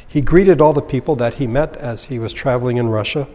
he 0.05 0.19
greeted 0.19 0.59
all 0.59 0.73
the 0.73 0.81
people 0.81 1.15
that 1.17 1.35
he 1.35 1.47
met 1.47 1.77
as 1.77 2.05
he 2.05 2.19
was 2.19 2.33
traveling 2.33 2.75
in 2.75 2.89
Russia, 2.89 3.29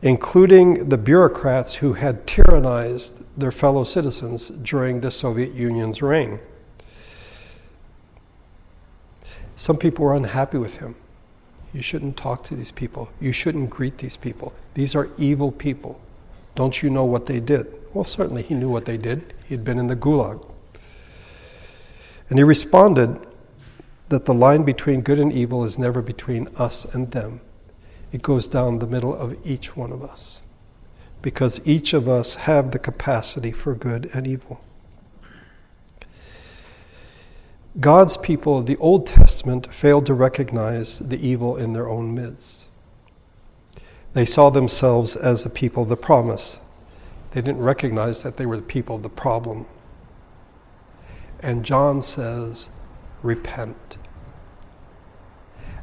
including 0.00 0.90
the 0.90 0.98
bureaucrats 0.98 1.74
who 1.74 1.94
had 1.94 2.24
tyrannized 2.24 3.20
their 3.38 3.52
fellow 3.52 3.84
citizens 3.84 4.48
during 4.48 5.00
the 5.00 5.10
Soviet 5.10 5.52
Union's 5.54 6.02
reign. 6.02 6.40
Some 9.56 9.76
people 9.76 10.04
were 10.04 10.14
unhappy 10.14 10.58
with 10.58 10.76
him. 10.76 10.96
You 11.72 11.82
shouldn't 11.82 12.16
talk 12.16 12.44
to 12.44 12.56
these 12.56 12.72
people. 12.72 13.10
You 13.20 13.32
shouldn't 13.32 13.70
greet 13.70 13.98
these 13.98 14.16
people. 14.16 14.52
These 14.74 14.94
are 14.94 15.08
evil 15.18 15.52
people. 15.52 16.00
Don't 16.54 16.82
you 16.82 16.90
know 16.90 17.04
what 17.04 17.26
they 17.26 17.40
did? 17.40 17.72
Well, 17.94 18.04
certainly 18.04 18.42
he 18.42 18.54
knew 18.54 18.70
what 18.70 18.84
they 18.84 18.96
did. 18.96 19.34
He 19.46 19.54
had 19.54 19.64
been 19.64 19.78
in 19.78 19.86
the 19.86 19.96
gulag. 19.96 20.44
And 22.30 22.38
he 22.38 22.44
responded 22.44 23.18
that 24.08 24.24
the 24.24 24.34
line 24.34 24.64
between 24.64 25.02
good 25.02 25.18
and 25.18 25.32
evil 25.32 25.64
is 25.64 25.78
never 25.78 26.02
between 26.02 26.48
us 26.56 26.84
and 26.86 27.10
them, 27.12 27.40
it 28.12 28.22
goes 28.22 28.48
down 28.48 28.78
the 28.78 28.86
middle 28.86 29.14
of 29.14 29.36
each 29.46 29.76
one 29.76 29.92
of 29.92 30.02
us. 30.02 30.42
Because 31.20 31.60
each 31.64 31.92
of 31.92 32.08
us 32.08 32.36
have 32.36 32.70
the 32.70 32.78
capacity 32.78 33.52
for 33.52 33.74
good 33.74 34.10
and 34.14 34.26
evil. 34.26 34.60
God's 37.80 38.16
people 38.16 38.58
of 38.58 38.66
the 38.66 38.76
Old 38.78 39.06
Testament 39.06 39.72
failed 39.72 40.06
to 40.06 40.14
recognize 40.14 40.98
the 40.98 41.24
evil 41.24 41.56
in 41.56 41.74
their 41.74 41.88
own 41.88 42.14
midst. 42.14 42.66
They 44.14 44.24
saw 44.24 44.50
themselves 44.50 45.14
as 45.14 45.44
the 45.44 45.50
people 45.50 45.84
of 45.84 45.88
the 45.88 45.96
promise. 45.96 46.58
They 47.32 47.40
didn't 47.40 47.60
recognize 47.60 48.22
that 48.22 48.36
they 48.36 48.46
were 48.46 48.56
the 48.56 48.62
people 48.62 48.96
of 48.96 49.02
the 49.02 49.08
problem. 49.08 49.66
And 51.40 51.64
John 51.64 52.02
says, 52.02 52.68
repent. 53.22 53.96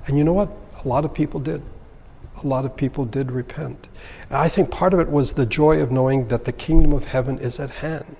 And 0.07 0.17
you 0.17 0.23
know 0.23 0.33
what? 0.33 0.49
A 0.83 0.87
lot 0.87 1.05
of 1.05 1.13
people 1.13 1.39
did. 1.39 1.61
A 2.43 2.47
lot 2.47 2.65
of 2.65 2.75
people 2.75 3.05
did 3.05 3.31
repent. 3.31 3.87
And 4.29 4.37
I 4.37 4.49
think 4.49 4.69
part 4.71 4.93
of 4.93 4.99
it 4.99 5.09
was 5.09 5.33
the 5.33 5.45
joy 5.45 5.79
of 5.79 5.91
knowing 5.91 6.27
that 6.27 6.45
the 6.45 6.51
kingdom 6.51 6.91
of 6.91 7.05
heaven 7.05 7.39
is 7.39 7.59
at 7.59 7.69
hand. 7.69 8.15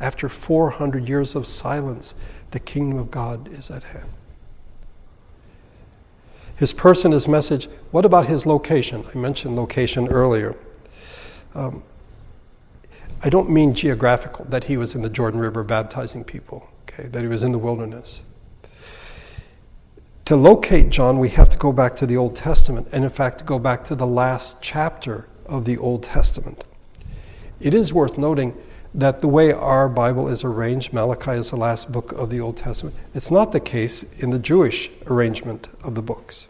After 0.00 0.28
400 0.28 1.08
years 1.08 1.34
of 1.34 1.46
silence, 1.46 2.14
the 2.50 2.60
kingdom 2.60 2.98
of 2.98 3.10
God 3.10 3.52
is 3.52 3.70
at 3.70 3.82
hand. 3.84 4.08
His 6.56 6.72
person, 6.72 7.12
his 7.12 7.28
message, 7.28 7.68
what 7.92 8.04
about 8.04 8.26
his 8.26 8.44
location? 8.44 9.04
I 9.14 9.16
mentioned 9.16 9.56
location 9.56 10.08
earlier. 10.08 10.56
Um, 11.54 11.82
I 13.22 13.30
don't 13.30 13.50
mean 13.50 13.74
geographical, 13.74 14.44
that 14.46 14.64
he 14.64 14.76
was 14.76 14.94
in 14.94 15.02
the 15.02 15.08
Jordan 15.08 15.40
River 15.40 15.64
baptizing 15.64 16.24
people, 16.24 16.68
okay, 16.82 17.08
that 17.08 17.22
he 17.22 17.28
was 17.28 17.42
in 17.42 17.52
the 17.52 17.58
wilderness. 17.58 18.22
To 20.28 20.36
locate 20.36 20.90
John, 20.90 21.18
we 21.18 21.30
have 21.30 21.48
to 21.48 21.56
go 21.56 21.72
back 21.72 21.96
to 21.96 22.06
the 22.06 22.18
Old 22.18 22.36
Testament, 22.36 22.88
and 22.92 23.02
in 23.02 23.08
fact, 23.08 23.46
go 23.46 23.58
back 23.58 23.82
to 23.84 23.94
the 23.94 24.06
last 24.06 24.60
chapter 24.60 25.26
of 25.46 25.64
the 25.64 25.78
Old 25.78 26.02
Testament. 26.02 26.66
It 27.60 27.72
is 27.72 27.94
worth 27.94 28.18
noting 28.18 28.54
that 28.92 29.20
the 29.20 29.26
way 29.26 29.52
our 29.52 29.88
Bible 29.88 30.28
is 30.28 30.44
arranged, 30.44 30.92
Malachi 30.92 31.30
is 31.30 31.48
the 31.48 31.56
last 31.56 31.90
book 31.90 32.12
of 32.12 32.28
the 32.28 32.40
Old 32.40 32.58
Testament. 32.58 32.94
It's 33.14 33.30
not 33.30 33.52
the 33.52 33.60
case 33.60 34.04
in 34.18 34.28
the 34.28 34.38
Jewish 34.38 34.90
arrangement 35.06 35.68
of 35.82 35.94
the 35.94 36.02
books. 36.02 36.46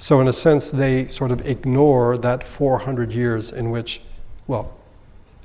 So, 0.00 0.20
in 0.20 0.26
a 0.26 0.32
sense, 0.32 0.72
they 0.72 1.06
sort 1.06 1.30
of 1.30 1.46
ignore 1.46 2.18
that 2.18 2.42
400 2.42 3.12
years 3.12 3.52
in 3.52 3.70
which, 3.70 4.02
well, 4.48 4.74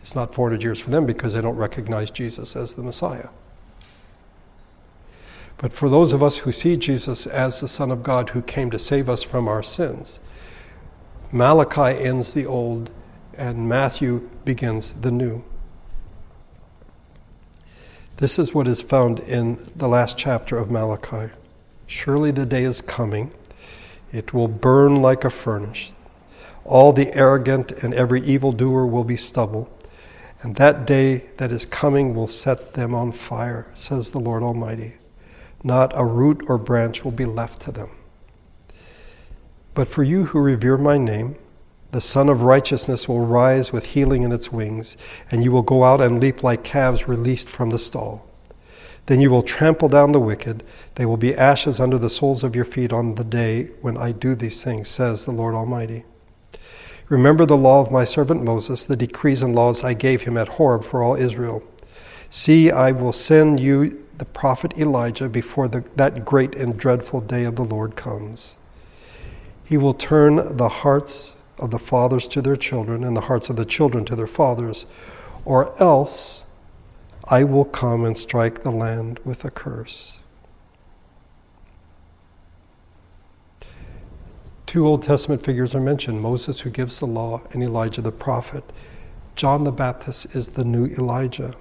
it's 0.02 0.16
not 0.16 0.34
400 0.34 0.64
years 0.64 0.80
for 0.80 0.90
them 0.90 1.06
because 1.06 1.34
they 1.34 1.42
don't 1.42 1.56
recognize 1.56 2.10
Jesus 2.10 2.56
as 2.56 2.74
the 2.74 2.82
Messiah. 2.82 3.30
But 5.62 5.74
for 5.74 5.90
those 5.90 6.12
of 6.12 6.24
us 6.24 6.38
who 6.38 6.52
see 6.52 6.76
Jesus 6.76 7.28
as 7.28 7.60
the 7.60 7.68
Son 7.68 7.92
of 7.92 8.02
God 8.02 8.32
who 8.32 8.42
came 8.42 8.72
to 8.72 8.80
save 8.80 9.08
us 9.08 9.22
from 9.22 9.48
our 9.48 9.62
sins, 9.62 10.20
Malachi 11.32 12.04
ends 12.04 12.34
the 12.34 12.48
old 12.48 12.90
and 13.36 13.70
Matthew 13.70 14.28
begins 14.44 14.92
the 14.92 15.12
new. 15.12 15.44
This 18.18 18.40
is 18.40 18.56
what 18.56 18.68
is 18.68 18.82
found 18.82 19.20
in 19.20 19.70
the 19.76 19.88
last 19.88 20.18
chapter 20.18 20.58
of 20.58 20.72
Malachi. 20.72 21.32
Surely 21.86 22.32
the 22.32 22.48
day 22.48 22.64
is 22.64 22.82
coming, 22.82 23.32
it 24.12 24.34
will 24.34 24.48
burn 24.48 24.96
like 24.96 25.24
a 25.24 25.30
furnace. 25.30 25.94
All 26.66 26.92
the 26.92 27.14
arrogant 27.16 27.72
and 27.72 27.94
every 27.94 28.22
evildoer 28.24 28.88
will 28.88 29.04
be 29.04 29.16
stubble, 29.16 29.70
and 30.42 30.56
that 30.56 30.88
day 30.88 31.26
that 31.38 31.52
is 31.52 31.68
coming 31.68 32.16
will 32.16 32.28
set 32.28 32.74
them 32.74 32.96
on 32.96 33.12
fire, 33.12 33.68
says 33.76 34.10
the 34.10 34.20
Lord 34.20 34.42
Almighty. 34.42 34.96
Not 35.64 35.92
a 35.96 36.04
root 36.04 36.44
or 36.48 36.58
branch 36.58 37.04
will 37.04 37.12
be 37.12 37.26
left 37.26 37.62
to 37.62 37.72
them. 37.72 37.92
But 39.74 39.88
for 39.88 40.04
you 40.04 40.26
who 40.26 40.40
revere 40.40 40.78
my 40.78 40.98
name, 40.98 41.36
the 41.92 42.02
Sun 42.02 42.30
of 42.30 42.42
Righteousness 42.42 43.08
will 43.08 43.26
rise 43.26 43.74
with 43.74 43.88
healing 43.88 44.24
in 44.24 44.32
its 44.32 44.52
wings, 44.52 44.96
and 45.30 45.44
you 45.44 45.52
will 45.52 45.62
go 45.62 45.84
out 45.84 46.02
and 46.02 46.20
leap 46.20 46.42
like 46.42 46.64
calves 46.64 47.08
released 47.08 47.50
from 47.50 47.70
the 47.70 47.80
stall. 47.80 48.28
Then 49.08 49.20
you 49.20 49.30
will 49.30 49.44
trample 49.44 49.90
down 49.90 50.12
the 50.12 50.20
wicked. 50.20 50.64
They 50.96 51.06
will 51.06 51.18
be 51.18 51.36
ashes 51.36 51.80
under 51.80 51.98
the 51.98 52.10
soles 52.10 52.44
of 52.44 52.56
your 52.56 52.66
feet 52.66 52.94
on 52.94 53.16
the 53.16 53.24
day 53.24 53.72
when 53.82 53.98
I 53.98 54.12
do 54.14 54.36
these 54.36 54.64
things, 54.64 54.88
says 54.88 55.26
the 55.26 55.32
Lord 55.32 55.54
Almighty. 55.54 56.06
Remember 57.10 57.46
the 57.46 57.58
law 57.58 57.82
of 57.82 57.92
my 57.92 58.06
servant 58.06 58.42
Moses, 58.42 58.86
the 58.86 58.96
decrees 58.96 59.42
and 59.42 59.54
laws 59.54 59.84
I 59.84 59.94
gave 59.94 60.22
him 60.22 60.38
at 60.38 60.48
Horeb 60.48 60.86
for 60.86 61.04
all 61.04 61.16
Israel. 61.16 61.62
See, 62.30 62.72
I 62.72 62.94
will 62.94 63.12
send 63.12 63.60
you 63.60 64.08
the 64.22 64.26
prophet 64.26 64.78
Elijah 64.78 65.28
before 65.28 65.68
the, 65.68 65.84
that 65.96 66.24
great 66.24 66.54
and 66.54 66.78
dreadful 66.78 67.22
day 67.22 67.44
of 67.44 67.56
the 67.56 67.64
Lord 67.64 67.96
comes. 67.96 68.56
He 69.64 69.78
will 69.78 69.96
turn 69.96 70.58
the 70.58 70.70
hearts 70.70 71.34
of 71.58 71.72
the 71.72 71.80
fathers 71.80 72.28
to 72.28 72.40
their 72.40 72.56
children 72.56 73.04
and 73.04 73.18
the 73.18 73.22
hearts 73.22 73.50
of 73.50 73.56
the 73.56 73.66
children 73.66 74.06
to 74.06 74.16
their 74.16 74.28
fathers, 74.28 74.86
or 75.44 75.76
else 75.82 76.46
I 77.30 77.44
will 77.44 77.66
come 77.66 78.06
and 78.06 78.16
strike 78.16 78.60
the 78.60 78.70
land 78.70 79.20
with 79.26 79.44
a 79.44 79.50
curse. 79.50 80.20
Two 84.68 84.86
Old 84.86 85.02
Testament 85.02 85.44
figures 85.44 85.74
are 85.74 85.82
mentioned 85.82 86.22
Moses, 86.22 86.60
who 86.60 86.70
gives 86.70 87.00
the 87.00 87.08
law, 87.08 87.42
and 87.54 87.64
Elijah 87.64 88.04
the 88.04 88.12
prophet. 88.12 88.72
John 89.36 89.64
the 89.64 89.72
Baptist 89.72 90.36
is 90.36 90.50
the 90.50 90.64
new 90.64 90.86
Elijah. 90.86 91.56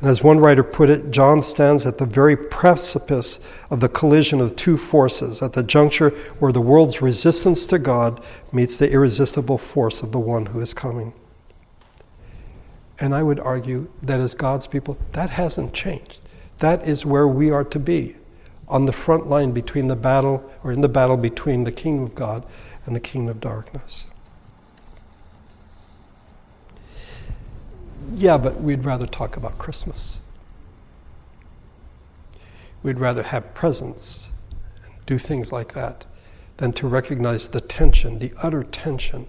And 0.00 0.08
as 0.08 0.22
one 0.22 0.38
writer 0.38 0.62
put 0.62 0.90
it, 0.90 1.10
John 1.10 1.42
stands 1.42 1.86
at 1.86 1.98
the 1.98 2.06
very 2.06 2.36
precipice 2.36 3.40
of 3.70 3.80
the 3.80 3.88
collision 3.88 4.40
of 4.40 4.56
two 4.56 4.76
forces, 4.76 5.42
at 5.42 5.52
the 5.52 5.62
juncture 5.62 6.10
where 6.38 6.52
the 6.52 6.60
world's 6.60 7.00
resistance 7.00 7.66
to 7.68 7.78
God 7.78 8.22
meets 8.52 8.76
the 8.76 8.90
irresistible 8.90 9.58
force 9.58 10.02
of 10.02 10.12
the 10.12 10.18
one 10.18 10.46
who 10.46 10.60
is 10.60 10.74
coming. 10.74 11.12
And 12.98 13.14
I 13.14 13.22
would 13.22 13.40
argue 13.40 13.88
that 14.02 14.20
as 14.20 14.34
God's 14.34 14.66
people, 14.66 14.96
that 15.12 15.30
hasn't 15.30 15.72
changed. 15.72 16.20
That 16.58 16.86
is 16.86 17.04
where 17.04 17.26
we 17.26 17.50
are 17.50 17.64
to 17.64 17.78
be 17.78 18.16
on 18.68 18.86
the 18.86 18.92
front 18.92 19.28
line 19.28 19.52
between 19.52 19.88
the 19.88 19.96
battle, 19.96 20.48
or 20.62 20.72
in 20.72 20.80
the 20.80 20.88
battle 20.88 21.16
between 21.16 21.64
the 21.64 21.72
kingdom 21.72 22.04
of 22.04 22.14
God 22.14 22.46
and 22.86 22.94
the 22.94 23.00
kingdom 23.00 23.30
of 23.30 23.40
darkness. 23.40 24.06
Yeah, 28.14 28.38
but 28.38 28.60
we'd 28.60 28.84
rather 28.84 29.06
talk 29.06 29.36
about 29.36 29.58
Christmas. 29.58 30.20
We'd 32.82 32.98
rather 32.98 33.22
have 33.22 33.54
presents 33.54 34.30
and 34.84 34.92
do 35.06 35.18
things 35.18 35.50
like 35.52 35.72
that 35.74 36.04
than 36.58 36.72
to 36.74 36.86
recognize 36.86 37.48
the 37.48 37.60
tension, 37.60 38.18
the 38.18 38.32
utter 38.42 38.62
tension 38.62 39.26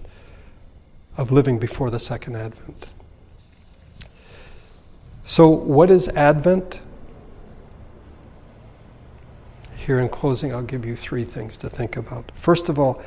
of 1.16 1.32
living 1.32 1.58
before 1.58 1.90
the 1.90 1.98
second 1.98 2.36
advent. 2.36 2.92
So, 5.24 5.48
what 5.48 5.90
is 5.90 6.08
Advent? 6.08 6.80
Here 9.76 9.98
in 9.98 10.08
closing, 10.08 10.54
I'll 10.54 10.62
give 10.62 10.84
you 10.84 10.94
three 10.94 11.24
things 11.24 11.56
to 11.58 11.70
think 11.70 11.96
about. 11.96 12.30
First 12.34 12.68
of 12.68 12.78
all, 12.78 13.02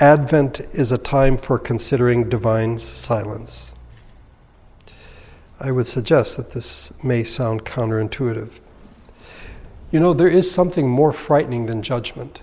Advent 0.00 0.60
is 0.72 0.92
a 0.92 0.98
time 0.98 1.36
for 1.36 1.58
considering 1.58 2.28
divine 2.28 2.78
silence. 2.78 3.74
I 5.60 5.72
would 5.72 5.86
suggest 5.86 6.36
that 6.36 6.52
this 6.52 6.92
may 7.02 7.24
sound 7.24 7.64
counterintuitive. 7.64 8.60
You 9.90 10.00
know, 10.00 10.12
there 10.12 10.28
is 10.28 10.50
something 10.50 10.88
more 10.88 11.12
frightening 11.12 11.66
than 11.66 11.82
judgment, 11.82 12.42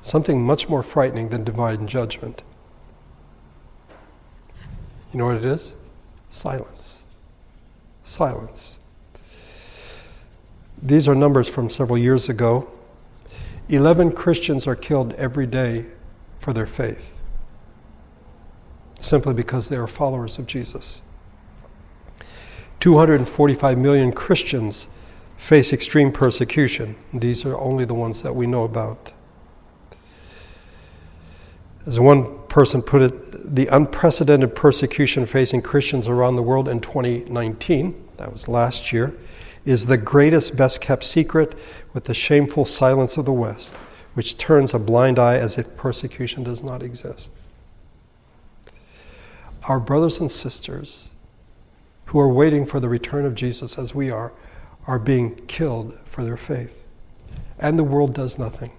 something 0.00 0.42
much 0.42 0.68
more 0.68 0.82
frightening 0.82 1.28
than 1.28 1.44
divine 1.44 1.86
judgment. 1.86 2.42
You 5.12 5.18
know 5.18 5.26
what 5.26 5.36
it 5.36 5.44
is? 5.44 5.74
Silence. 6.30 7.02
Silence. 8.04 8.78
These 10.82 11.06
are 11.06 11.14
numbers 11.14 11.48
from 11.48 11.70
several 11.70 11.98
years 11.98 12.28
ago. 12.28 12.68
11 13.68 14.12
Christians 14.12 14.66
are 14.66 14.76
killed 14.76 15.12
every 15.14 15.46
day 15.46 15.86
for 16.38 16.52
their 16.52 16.66
faith, 16.66 17.10
simply 19.00 19.32
because 19.32 19.68
they 19.68 19.76
are 19.76 19.86
followers 19.86 20.38
of 20.38 20.46
Jesus. 20.46 21.00
245 22.84 23.78
million 23.78 24.12
Christians 24.12 24.88
face 25.38 25.72
extreme 25.72 26.12
persecution. 26.12 26.94
These 27.14 27.46
are 27.46 27.58
only 27.58 27.86
the 27.86 27.94
ones 27.94 28.20
that 28.20 28.36
we 28.36 28.46
know 28.46 28.64
about. 28.64 29.14
As 31.86 31.98
one 31.98 32.46
person 32.48 32.82
put 32.82 33.00
it, 33.00 33.54
the 33.54 33.68
unprecedented 33.68 34.54
persecution 34.54 35.24
facing 35.24 35.62
Christians 35.62 36.08
around 36.08 36.36
the 36.36 36.42
world 36.42 36.68
in 36.68 36.78
2019, 36.78 38.08
that 38.18 38.30
was 38.30 38.48
last 38.48 38.92
year, 38.92 39.14
is 39.64 39.86
the 39.86 39.96
greatest, 39.96 40.54
best 40.54 40.82
kept 40.82 41.04
secret 41.04 41.54
with 41.94 42.04
the 42.04 42.12
shameful 42.12 42.66
silence 42.66 43.16
of 43.16 43.24
the 43.24 43.32
West, 43.32 43.74
which 44.12 44.36
turns 44.36 44.74
a 44.74 44.78
blind 44.78 45.18
eye 45.18 45.38
as 45.38 45.56
if 45.56 45.74
persecution 45.74 46.44
does 46.44 46.62
not 46.62 46.82
exist. 46.82 47.32
Our 49.70 49.80
brothers 49.80 50.20
and 50.20 50.30
sisters 50.30 51.12
who 52.14 52.20
are 52.20 52.28
waiting 52.28 52.64
for 52.64 52.78
the 52.78 52.88
return 52.88 53.26
of 53.26 53.34
Jesus 53.34 53.76
as 53.76 53.92
we 53.92 54.08
are, 54.08 54.32
are 54.86 55.00
being 55.00 55.34
killed 55.46 55.98
for 56.04 56.22
their 56.22 56.36
faith. 56.36 56.80
And 57.58 57.76
the 57.76 57.82
world 57.82 58.14
does 58.14 58.38
nothing. 58.38 58.70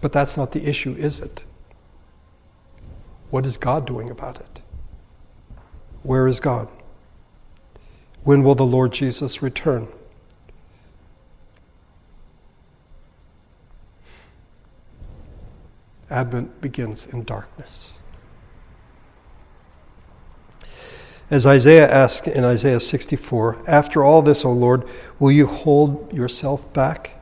But 0.00 0.12
that's 0.12 0.36
not 0.36 0.52
the 0.52 0.64
issue, 0.64 0.92
is 0.92 1.18
it? 1.18 1.42
What 3.30 3.44
is 3.44 3.56
God 3.56 3.84
doing 3.84 4.10
about 4.10 4.38
it? 4.38 4.60
Where 6.04 6.28
is 6.28 6.38
God? 6.38 6.68
When 8.22 8.44
will 8.44 8.54
the 8.54 8.64
Lord 8.64 8.92
Jesus 8.92 9.42
return? 9.42 9.88
Advent 16.10 16.60
begins 16.60 17.06
in 17.06 17.24
darkness. 17.24 17.98
As 21.28 21.44
Isaiah 21.44 21.90
asks 21.90 22.28
in 22.28 22.44
Isaiah 22.44 22.78
64, 22.78 23.64
After 23.66 24.04
all 24.04 24.22
this, 24.22 24.44
O 24.44 24.52
Lord, 24.52 24.84
will 25.18 25.32
you 25.32 25.48
hold 25.48 26.12
yourself 26.12 26.72
back? 26.72 27.20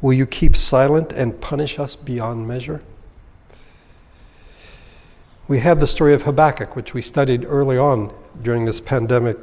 Will 0.00 0.14
you 0.14 0.26
keep 0.26 0.56
silent 0.56 1.12
and 1.12 1.38
punish 1.38 1.78
us 1.78 1.96
beyond 1.96 2.48
measure? 2.48 2.80
We 5.46 5.58
have 5.58 5.80
the 5.80 5.86
story 5.86 6.14
of 6.14 6.22
Habakkuk, 6.22 6.74
which 6.74 6.94
we 6.94 7.02
studied 7.02 7.44
early 7.44 7.76
on 7.76 8.10
during 8.40 8.64
this 8.64 8.80
pandemic. 8.80 9.36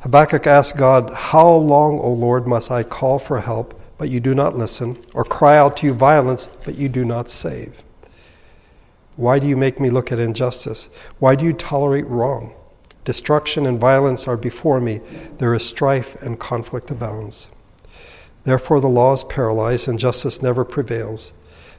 Habakkuk 0.00 0.46
asked 0.46 0.76
God, 0.76 1.10
How 1.14 1.48
long, 1.48 1.98
O 1.98 2.12
Lord, 2.12 2.46
must 2.46 2.70
I 2.70 2.82
call 2.82 3.18
for 3.18 3.40
help, 3.40 3.80
but 3.96 4.10
you 4.10 4.20
do 4.20 4.34
not 4.34 4.58
listen, 4.58 4.98
or 5.14 5.24
cry 5.24 5.56
out 5.56 5.78
to 5.78 5.86
you 5.86 5.94
violence, 5.94 6.50
but 6.66 6.74
you 6.74 6.90
do 6.90 7.06
not 7.06 7.30
save? 7.30 7.82
Why 9.14 9.38
do 9.38 9.46
you 9.46 9.56
make 9.56 9.80
me 9.80 9.88
look 9.88 10.12
at 10.12 10.20
injustice? 10.20 10.90
Why 11.18 11.36
do 11.36 11.46
you 11.46 11.54
tolerate 11.54 12.06
wrong? 12.08 12.54
Destruction 13.06 13.66
and 13.66 13.78
violence 13.78 14.26
are 14.26 14.36
before 14.36 14.80
me. 14.80 15.00
There 15.38 15.54
is 15.54 15.64
strife 15.64 16.20
and 16.20 16.40
conflict 16.40 16.90
abounds. 16.90 17.48
Therefore, 18.42 18.80
the 18.80 18.88
law 18.88 19.12
is 19.12 19.22
paralyzed 19.22 19.86
and 19.86 19.96
justice 19.96 20.42
never 20.42 20.64
prevails. 20.64 21.32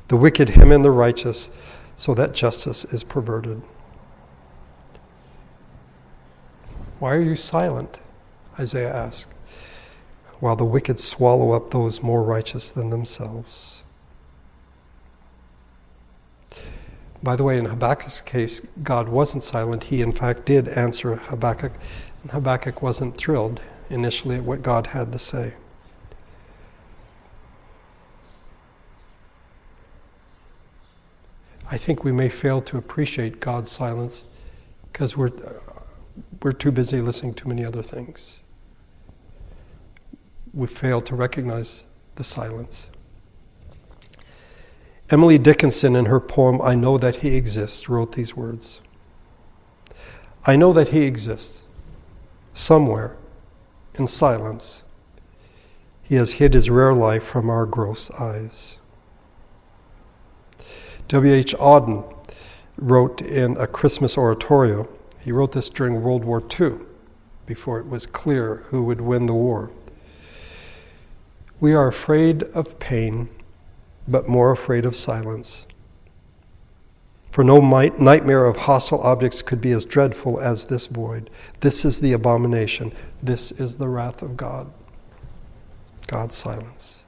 The 0.08 0.16
wicked 0.16 0.52
hem 0.52 0.72
in 0.72 0.84
the 0.84 0.92
righteous, 0.92 1.50
so 1.98 2.14
that 2.14 2.34
justice 2.34 2.86
is 2.86 3.04
perverted. 3.04 3.62
Why 7.00 7.14
are 7.14 7.22
you 7.22 7.36
silent? 7.36 8.00
Isaiah 8.58 8.96
asked, 8.96 9.34
while 10.40 10.56
the 10.56 10.64
wicked 10.64 10.98
swallow 10.98 11.52
up 11.52 11.72
those 11.72 12.02
more 12.02 12.24
righteous 12.24 12.72
than 12.72 12.90
themselves. 12.90 13.84
By 17.24 17.36
the 17.36 17.44
way, 17.44 17.58
in 17.58 17.66
Habakkuk's 17.66 18.22
case, 18.22 18.62
God 18.84 19.10
wasn't 19.10 19.44
silent. 19.44 19.86
He, 19.86 20.02
in 20.02 20.12
fact, 20.12 20.46
did 20.46 20.70
answer 20.70 21.16
Habakkuk, 21.16 21.74
and 22.22 22.32
Habakkuk 22.32 22.82
wasn't 22.82 23.18
thrilled 23.18 23.62
initially 23.90 24.36
at 24.36 24.44
what 24.44 24.62
God 24.62 24.88
had 24.88 25.12
to 25.12 25.20
say. 25.20 25.54
I 31.70 31.78
think 31.78 32.04
we 32.04 32.12
may 32.12 32.30
fail 32.30 32.62
to 32.62 32.78
appreciate 32.78 33.40
God's 33.40 33.72
silence 33.72 34.24
because 34.92 35.18
we're, 35.18 35.32
we're 36.42 36.54
too 36.54 36.72
busy 36.72 37.02
listening 37.02 37.34
to 37.36 37.48
many 37.48 37.66
other 37.66 37.82
things 37.82 38.42
we 40.58 40.66
fail 40.66 41.02
to 41.02 41.16
recognize 41.16 41.84
the 42.16 42.24
silence. 42.24 42.90
Emily 45.10 45.38
Dickinson, 45.38 45.96
in 45.96 46.06
her 46.06 46.20
poem, 46.20 46.62
I 46.62 46.76
Know 46.76 46.98
That 46.98 47.18
He 47.18 47.36
Exists, 47.38 47.88
wrote 47.88 48.14
these 48.14 48.36
words 48.36 48.82
I 50.46 50.56
know 50.56 50.74
that 50.74 50.90
He 50.90 51.04
exists 51.04 51.64
somewhere 52.54 53.16
in 53.96 54.08
silence. 54.08 54.84
He 56.04 56.16
has 56.16 56.34
hid 56.34 56.54
His 56.54 56.70
rare 56.70 56.94
life 56.94 57.24
from 57.24 57.50
our 57.50 57.66
gross 57.66 58.12
eyes. 58.12 58.78
W.H. 61.08 61.56
Auden 61.56 62.14
wrote 62.78 63.22
in 63.22 63.56
a 63.58 63.68
Christmas 63.68 64.18
oratorio, 64.18 64.90
he 65.20 65.32
wrote 65.32 65.54
this 65.54 65.70
during 65.70 66.02
World 66.02 66.26
War 66.26 66.44
II, 66.60 66.74
before 67.46 67.80
it 67.80 67.88
was 67.88 68.06
clear 68.06 68.66
who 68.68 68.84
would 68.84 69.02
win 69.02 69.26
the 69.26 69.34
war. 69.34 69.72
We 71.60 71.74
are 71.74 71.88
afraid 71.88 72.44
of 72.44 72.78
pain, 72.80 73.30
but 74.08 74.28
more 74.28 74.52
afraid 74.52 74.86
of 74.86 74.96
silence. 74.96 75.66
For 77.30 77.44
no 77.44 77.62
might, 77.62 78.00
nightmare 78.00 78.46
of 78.46 78.58
hostile 78.58 79.02
objects 79.02 79.42
could 79.42 79.62
be 79.62 79.72
as 79.72 79.86
dreadful 79.86 80.40
as 80.40 80.66
this 80.66 80.88
void. 80.88 81.30
This 81.60 81.86
is 81.86 82.00
the 82.00 82.14
abomination. 82.14 82.94
This 83.22 83.52
is 83.52 83.78
the 83.78 83.88
wrath 83.88 84.22
of 84.22 84.38
God. 84.38 84.72
God's 86.08 86.36
silence. 86.36 87.06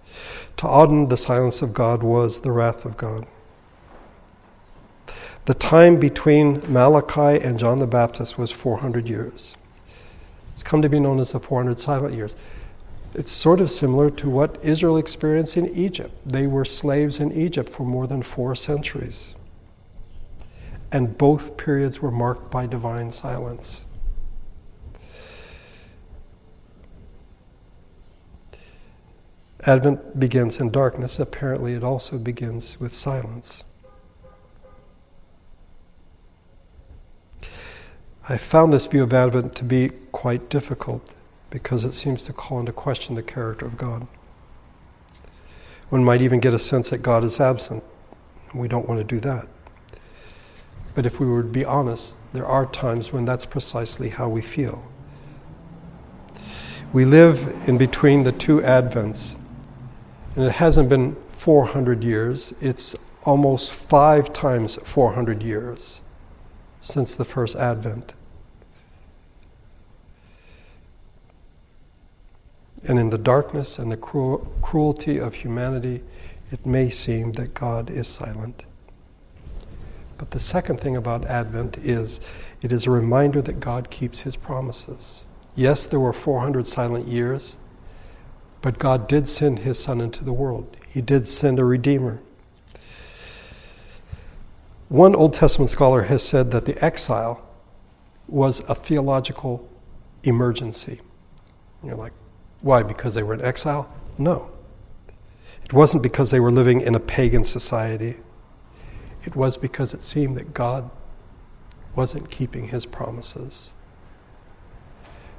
To 0.57 0.67
Auden, 0.67 1.09
the 1.09 1.17
silence 1.17 1.61
of 1.61 1.73
God 1.73 2.03
was 2.03 2.41
the 2.41 2.51
wrath 2.51 2.85
of 2.85 2.97
God. 2.97 3.25
The 5.45 5.53
time 5.55 5.99
between 5.99 6.61
Malachi 6.71 7.43
and 7.43 7.57
John 7.57 7.77
the 7.77 7.87
Baptist 7.87 8.37
was 8.37 8.51
400 8.51 9.09
years. 9.09 9.55
It's 10.53 10.61
come 10.61 10.81
to 10.81 10.89
be 10.89 10.99
known 10.99 11.19
as 11.19 11.31
the 11.31 11.39
400 11.39 11.79
silent 11.79 12.13
years. 12.13 12.35
It's 13.15 13.31
sort 13.31 13.59
of 13.59 13.71
similar 13.71 14.11
to 14.11 14.29
what 14.29 14.63
Israel 14.63 14.97
experienced 14.97 15.57
in 15.57 15.67
Egypt. 15.69 16.13
They 16.25 16.45
were 16.45 16.65
slaves 16.65 17.19
in 17.19 17.31
Egypt 17.31 17.69
for 17.69 17.83
more 17.83 18.05
than 18.05 18.21
four 18.21 18.55
centuries. 18.55 19.35
And 20.91 21.17
both 21.17 21.57
periods 21.57 22.01
were 22.01 22.11
marked 22.11 22.51
by 22.51 22.67
divine 22.67 23.11
silence. 23.11 23.85
Advent 29.65 30.19
begins 30.19 30.59
in 30.59 30.69
darkness. 30.69 31.19
Apparently, 31.19 31.73
it 31.73 31.83
also 31.83 32.17
begins 32.17 32.79
with 32.79 32.93
silence. 32.93 33.63
I 38.27 38.37
found 38.37 38.71
this 38.71 38.85
view 38.85 39.03
of 39.03 39.11
Advent 39.11 39.55
to 39.55 39.63
be 39.63 39.89
quite 40.11 40.49
difficult 40.49 41.15
because 41.49 41.83
it 41.83 41.93
seems 41.93 42.23
to 42.23 42.33
call 42.33 42.59
into 42.59 42.71
question 42.71 43.15
the 43.15 43.23
character 43.23 43.65
of 43.65 43.77
God. 43.77 44.07
One 45.89 46.03
might 46.03 46.21
even 46.21 46.39
get 46.39 46.53
a 46.53 46.59
sense 46.59 46.89
that 46.89 46.99
God 46.99 47.23
is 47.23 47.39
absent. 47.39 47.83
We 48.53 48.67
don't 48.67 48.87
want 48.87 48.99
to 48.99 49.03
do 49.03 49.19
that. 49.21 49.47
But 50.93 51.05
if 51.05 51.19
we 51.19 51.25
were 51.25 51.41
to 51.41 51.47
be 51.47 51.65
honest, 51.65 52.15
there 52.33 52.45
are 52.45 52.65
times 52.65 53.11
when 53.11 53.25
that's 53.25 53.45
precisely 53.45 54.09
how 54.09 54.29
we 54.29 54.41
feel. 54.41 54.83
We 56.91 57.05
live 57.05 57.67
in 57.67 57.77
between 57.77 58.23
the 58.23 58.31
two 58.31 58.59
Advents, 58.61 59.35
and 60.35 60.45
it 60.45 60.53
hasn't 60.53 60.89
been 60.89 61.15
400 61.31 62.03
years, 62.03 62.53
it's 62.59 62.95
almost 63.23 63.71
five 63.71 64.33
times 64.33 64.75
400 64.83 65.43
years 65.43 66.01
since 66.81 67.15
the 67.15 67.25
first 67.25 67.55
Advent. 67.55 68.13
And 72.87 72.97
in 72.97 73.09
the 73.09 73.17
darkness 73.17 73.77
and 73.77 73.91
the 73.91 73.97
cruel, 73.97 74.39
cruelty 74.61 75.17
of 75.17 75.35
humanity, 75.35 76.01
it 76.51 76.65
may 76.65 76.89
seem 76.89 77.33
that 77.33 77.53
God 77.53 77.89
is 77.89 78.07
silent. 78.07 78.65
But 80.17 80.31
the 80.31 80.39
second 80.39 80.81
thing 80.81 80.95
about 80.95 81.25
Advent 81.25 81.77
is 81.77 82.19
it 82.61 82.71
is 82.71 82.85
a 82.85 82.91
reminder 82.91 83.41
that 83.41 83.59
God 83.59 83.89
keeps 83.89 84.19
his 84.19 84.35
promises. 84.35 85.23
Yes, 85.55 85.85
there 85.85 85.99
were 85.99 86.13
400 86.13 86.67
silent 86.67 87.07
years, 87.07 87.57
but 88.61 88.79
God 88.79 89.07
did 89.07 89.27
send 89.27 89.59
his 89.59 89.79
Son 89.79 90.01
into 90.01 90.23
the 90.23 90.33
world. 90.33 90.75
He 90.89 91.01
did 91.01 91.27
send 91.27 91.59
a 91.59 91.65
Redeemer. 91.65 92.19
One 94.89 95.15
Old 95.15 95.33
Testament 95.33 95.69
scholar 95.69 96.03
has 96.03 96.23
said 96.23 96.51
that 96.51 96.65
the 96.65 96.83
exile 96.83 97.45
was 98.27 98.61
a 98.61 98.75
theological 98.75 99.69
emergency. 100.23 100.99
You're 101.83 101.95
like, 101.95 102.13
why? 102.61 102.83
Because 102.83 103.13
they 103.13 103.23
were 103.23 103.33
in 103.33 103.41
exile? 103.41 103.91
No. 104.17 104.51
It 105.63 105.73
wasn't 105.73 106.03
because 106.03 106.31
they 106.31 106.39
were 106.39 106.51
living 106.51 106.81
in 106.81 106.95
a 106.95 106.99
pagan 106.99 107.43
society. 107.43 108.17
It 109.23 109.35
was 109.35 109.57
because 109.57 109.93
it 109.93 110.01
seemed 110.01 110.37
that 110.37 110.53
God 110.53 110.89
wasn't 111.95 112.31
keeping 112.31 112.67
his 112.67 112.85
promises. 112.85 113.71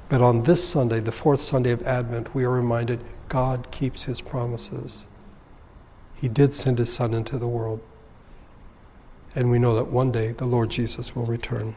But 0.09 0.21
on 0.21 0.43
this 0.43 0.67
Sunday, 0.67 0.99
the 0.99 1.11
fourth 1.11 1.41
Sunday 1.41 1.71
of 1.71 1.83
Advent, 1.83 2.35
we 2.35 2.43
are 2.43 2.51
reminded 2.51 2.99
God 3.29 3.71
keeps 3.71 4.03
his 4.03 4.19
promises. 4.19 5.05
He 6.15 6.27
did 6.27 6.53
send 6.53 6.79
his 6.79 6.91
Son 6.91 7.13
into 7.13 7.37
the 7.37 7.47
world. 7.47 7.81
And 9.33 9.49
we 9.49 9.57
know 9.57 9.75
that 9.75 9.87
one 9.87 10.11
day 10.11 10.33
the 10.33 10.45
Lord 10.45 10.69
Jesus 10.69 11.15
will 11.15 11.25
return. 11.25 11.75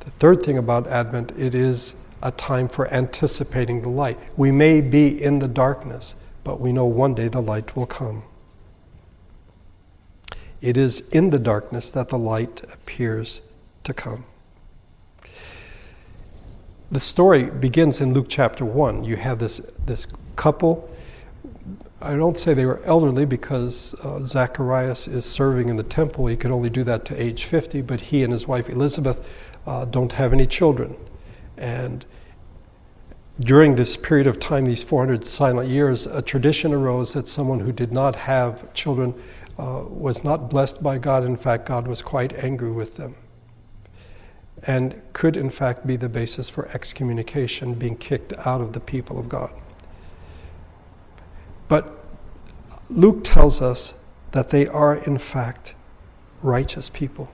The 0.00 0.10
third 0.10 0.42
thing 0.42 0.58
about 0.58 0.88
Advent, 0.88 1.32
it 1.38 1.54
is 1.54 1.94
a 2.22 2.30
time 2.30 2.68
for 2.68 2.92
anticipating 2.92 3.82
the 3.82 3.88
light. 3.88 4.18
We 4.36 4.52
may 4.52 4.80
be 4.80 5.22
in 5.22 5.40
the 5.40 5.48
darkness, 5.48 6.14
but 6.44 6.60
we 6.60 6.72
know 6.72 6.86
one 6.86 7.14
day 7.14 7.28
the 7.28 7.42
light 7.42 7.76
will 7.76 7.86
come. 7.86 8.22
It 10.60 10.78
is 10.78 11.00
in 11.10 11.30
the 11.30 11.40
darkness 11.40 11.90
that 11.90 12.08
the 12.08 12.18
light 12.18 12.62
appears 12.72 13.42
to 13.82 13.92
come. 13.92 14.24
The 16.92 17.00
story 17.00 17.44
begins 17.44 18.00
in 18.00 18.12
Luke 18.12 18.26
chapter 18.28 18.64
1. 18.64 19.02
You 19.04 19.16
have 19.16 19.38
this, 19.38 19.60
this 19.86 20.06
couple. 20.36 20.88
I 22.00 22.14
don't 22.16 22.36
say 22.36 22.54
they 22.54 22.66
were 22.66 22.82
elderly 22.84 23.24
because 23.24 23.94
uh, 24.04 24.24
Zacharias 24.24 25.08
is 25.08 25.24
serving 25.24 25.68
in 25.68 25.76
the 25.76 25.82
temple. 25.84 26.26
He 26.26 26.36
could 26.36 26.50
only 26.50 26.68
do 26.68 26.84
that 26.84 27.04
to 27.06 27.20
age 27.20 27.44
50, 27.44 27.82
but 27.82 28.00
he 28.00 28.22
and 28.22 28.32
his 28.32 28.46
wife 28.46 28.68
Elizabeth 28.68 29.24
uh, 29.66 29.84
don't 29.86 30.12
have 30.12 30.32
any 30.32 30.46
children. 30.46 30.96
And 31.56 32.04
during 33.44 33.74
this 33.74 33.96
period 33.96 34.26
of 34.26 34.38
time, 34.38 34.64
these 34.64 34.82
400 34.82 35.26
silent 35.26 35.68
years, 35.68 36.06
a 36.06 36.22
tradition 36.22 36.72
arose 36.72 37.12
that 37.14 37.26
someone 37.26 37.58
who 37.58 37.72
did 37.72 37.90
not 37.90 38.14
have 38.14 38.72
children 38.72 39.14
uh, 39.58 39.84
was 39.88 40.22
not 40.22 40.48
blessed 40.48 40.82
by 40.82 40.98
God. 40.98 41.24
In 41.24 41.36
fact, 41.36 41.66
God 41.66 41.88
was 41.88 42.02
quite 42.02 42.32
angry 42.44 42.70
with 42.70 42.96
them. 42.96 43.16
And 44.64 45.00
could, 45.12 45.36
in 45.36 45.50
fact, 45.50 45.86
be 45.86 45.96
the 45.96 46.08
basis 46.08 46.48
for 46.48 46.68
excommunication, 46.68 47.74
being 47.74 47.96
kicked 47.96 48.32
out 48.46 48.60
of 48.60 48.74
the 48.74 48.80
people 48.80 49.18
of 49.18 49.28
God. 49.28 49.50
But 51.66 52.04
Luke 52.88 53.24
tells 53.24 53.60
us 53.60 53.94
that 54.30 54.50
they 54.50 54.68
are, 54.68 54.94
in 54.94 55.18
fact, 55.18 55.74
righteous 56.42 56.88
people. 56.88 57.28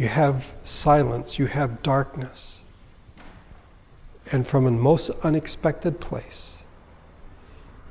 You 0.00 0.08
have 0.08 0.54
silence, 0.64 1.38
you 1.38 1.44
have 1.44 1.82
darkness. 1.82 2.62
And 4.32 4.46
from 4.46 4.64
a 4.64 4.70
most 4.70 5.10
unexpected 5.22 6.00
place, 6.00 6.62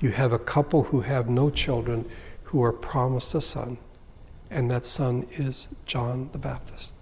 you 0.02 0.10
have 0.10 0.34
a 0.34 0.40
couple 0.40 0.86
who 0.86 1.02
have 1.02 1.30
no 1.30 1.52
children 1.52 2.10
who 2.46 2.64
are 2.64 2.74
promised 2.74 3.36
a 3.36 3.42
son, 3.42 3.78
and 4.50 4.72
that 4.72 4.86
son 4.86 5.28
is 5.34 5.68
John 5.86 6.32
the 6.32 6.40
Baptist. 6.40 6.96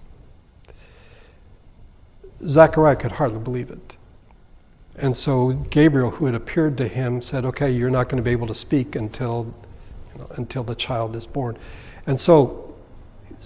Zachariah 2.46 2.98
could 2.98 3.14
hardly 3.14 3.40
believe 3.40 3.72
it. 3.72 3.96
And 4.98 5.16
so 5.16 5.54
Gabriel, 5.54 6.12
who 6.12 6.26
had 6.26 6.36
appeared 6.36 6.78
to 6.80 6.88
him, 6.90 7.22
said, 7.22 7.46
Okay, 7.46 7.72
you're 7.72 7.90
not 7.90 8.10
going 8.10 8.18
to 8.18 8.24
be 8.24 8.32
able 8.32 8.48
to 8.48 8.54
speak 8.54 8.98
until, 8.98 9.56
you 10.12 10.20
know, 10.20 10.28
until 10.32 10.66
the 10.66 10.76
child 10.76 11.16
is 11.16 11.26
born. 11.26 11.58
And 12.06 12.20
so 12.20 12.67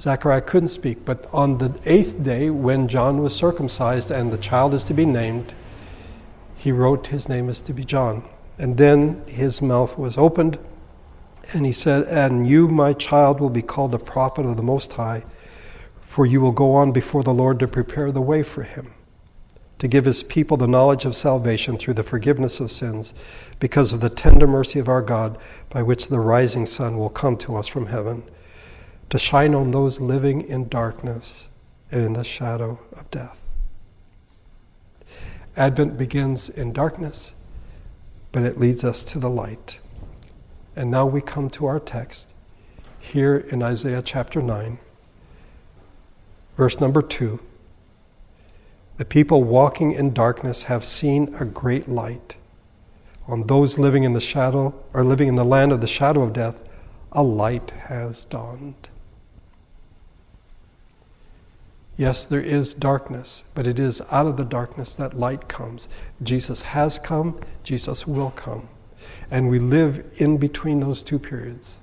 Zechariah 0.02 0.42
couldn't 0.42 0.70
speak, 0.70 1.06
but 1.06 1.28
on 1.32 1.60
the 1.60 1.80
eighth 1.86 2.24
day, 2.24 2.50
when 2.50 2.88
John 2.88 3.22
was 3.22 3.36
circumcised 3.36 4.10
and 4.10 4.34
the 4.34 4.38
child 4.40 4.74
is 4.74 4.84
to 4.86 4.96
be 4.96 5.06
named, 5.06 5.54
he 6.56 6.72
wrote 6.72 7.08
his 7.08 7.30
name 7.30 7.50
is 7.50 7.62
to 7.62 7.74
be 7.74 7.84
John. 7.84 8.24
And 8.58 8.78
then 8.78 9.24
his 9.28 9.62
mouth 9.62 10.00
was 10.00 10.18
opened, 10.18 10.58
and 11.54 11.68
he 11.68 11.72
said, 11.72 12.08
And 12.08 12.48
you, 12.48 12.68
my 12.68 12.94
child, 12.94 13.40
will 13.40 13.52
be 13.52 13.62
called 13.62 13.94
a 13.94 14.00
prophet 14.00 14.44
of 14.44 14.58
the 14.58 14.64
Most 14.64 14.94
High, 14.94 15.24
for 16.02 16.26
you 16.26 16.42
will 16.42 16.52
go 16.52 16.74
on 16.74 16.92
before 16.92 17.22
the 17.22 17.34
Lord 17.34 17.60
to 17.60 17.68
prepare 17.68 18.12
the 18.12 18.22
way 18.22 18.42
for 18.42 18.64
him, 18.64 18.94
to 19.78 19.88
give 19.88 20.06
his 20.06 20.24
people 20.24 20.58
the 20.58 20.68
knowledge 20.68 21.06
of 21.06 21.16
salvation 21.16 21.78
through 21.78 21.94
the 21.94 22.02
forgiveness 22.02 22.60
of 22.60 22.72
sins, 22.72 23.14
because 23.60 23.94
of 23.94 24.02
the 24.02 24.10
tender 24.10 24.48
mercy 24.48 24.80
of 24.80 24.90
our 24.90 25.04
God, 25.04 25.38
by 25.70 25.84
which 25.84 26.08
the 26.08 26.20
rising 26.20 26.66
sun 26.66 26.98
will 26.98 27.10
come 27.10 27.38
to 27.38 27.56
us 27.56 27.68
from 27.68 27.86
heaven 27.86 28.24
to 29.12 29.20
shine 29.20 29.54
on 29.54 29.72
those 29.72 30.00
living 30.00 30.42
in 30.48 30.70
darkness 30.70 31.50
and 31.92 32.02
in 32.02 32.14
the 32.14 32.24
shadow 32.24 32.80
of 32.94 33.12
death. 33.12 33.38
Advent 35.58 35.98
begins 35.98 36.48
in 36.48 36.72
darkness, 36.72 37.34
but 38.32 38.44
it 38.44 38.58
leads 38.58 38.86
us 38.86 39.04
to 39.04 39.20
the 39.20 39.30
light. 39.30 39.80
And 40.78 40.90
now 40.90 41.06
we 41.06 41.20
come 41.20 41.50
to 41.52 41.66
our 41.66 41.80
text 41.80 42.30
here 43.02 43.36
in 43.36 43.62
Isaiah 43.62 44.02
chapter 44.02 44.42
9, 44.42 44.80
verse 46.56 46.80
number 46.80 47.02
2. 47.02 47.38
The 48.96 49.04
people 49.04 49.44
walking 49.44 49.92
in 49.92 50.14
darkness 50.14 50.64
have 50.64 50.86
seen 50.86 51.36
a 51.36 51.44
great 51.44 51.90
light. 51.90 52.36
On 53.28 53.46
those 53.48 53.78
living 53.78 54.04
in 54.04 54.14
the 54.14 54.22
shadow 54.22 54.74
or 54.94 55.04
living 55.04 55.28
in 55.28 55.36
the 55.36 55.44
land 55.44 55.74
of 55.74 55.82
the 55.82 55.88
shadow 55.88 56.22
of 56.22 56.32
death, 56.32 56.64
a 57.12 57.22
light 57.22 57.72
has 57.88 58.24
dawned. 58.24 58.88
Yes, 62.02 62.26
there 62.26 62.42
is 62.42 62.74
darkness, 62.74 63.44
but 63.54 63.68
it 63.68 63.78
is 63.78 64.02
out 64.10 64.26
of 64.26 64.36
the 64.36 64.44
darkness 64.44 64.96
that 64.96 65.20
light 65.20 65.48
comes. 65.48 65.88
Jesus 66.24 66.64
has 66.64 66.98
come, 66.98 67.40
Jesus 67.62 68.08
will 68.08 68.32
come. 68.32 68.70
And 69.30 69.52
we 69.52 69.60
live 69.60 70.12
in 70.18 70.38
between 70.38 70.80
those 70.80 71.04
two 71.04 71.20
periods. 71.20 71.78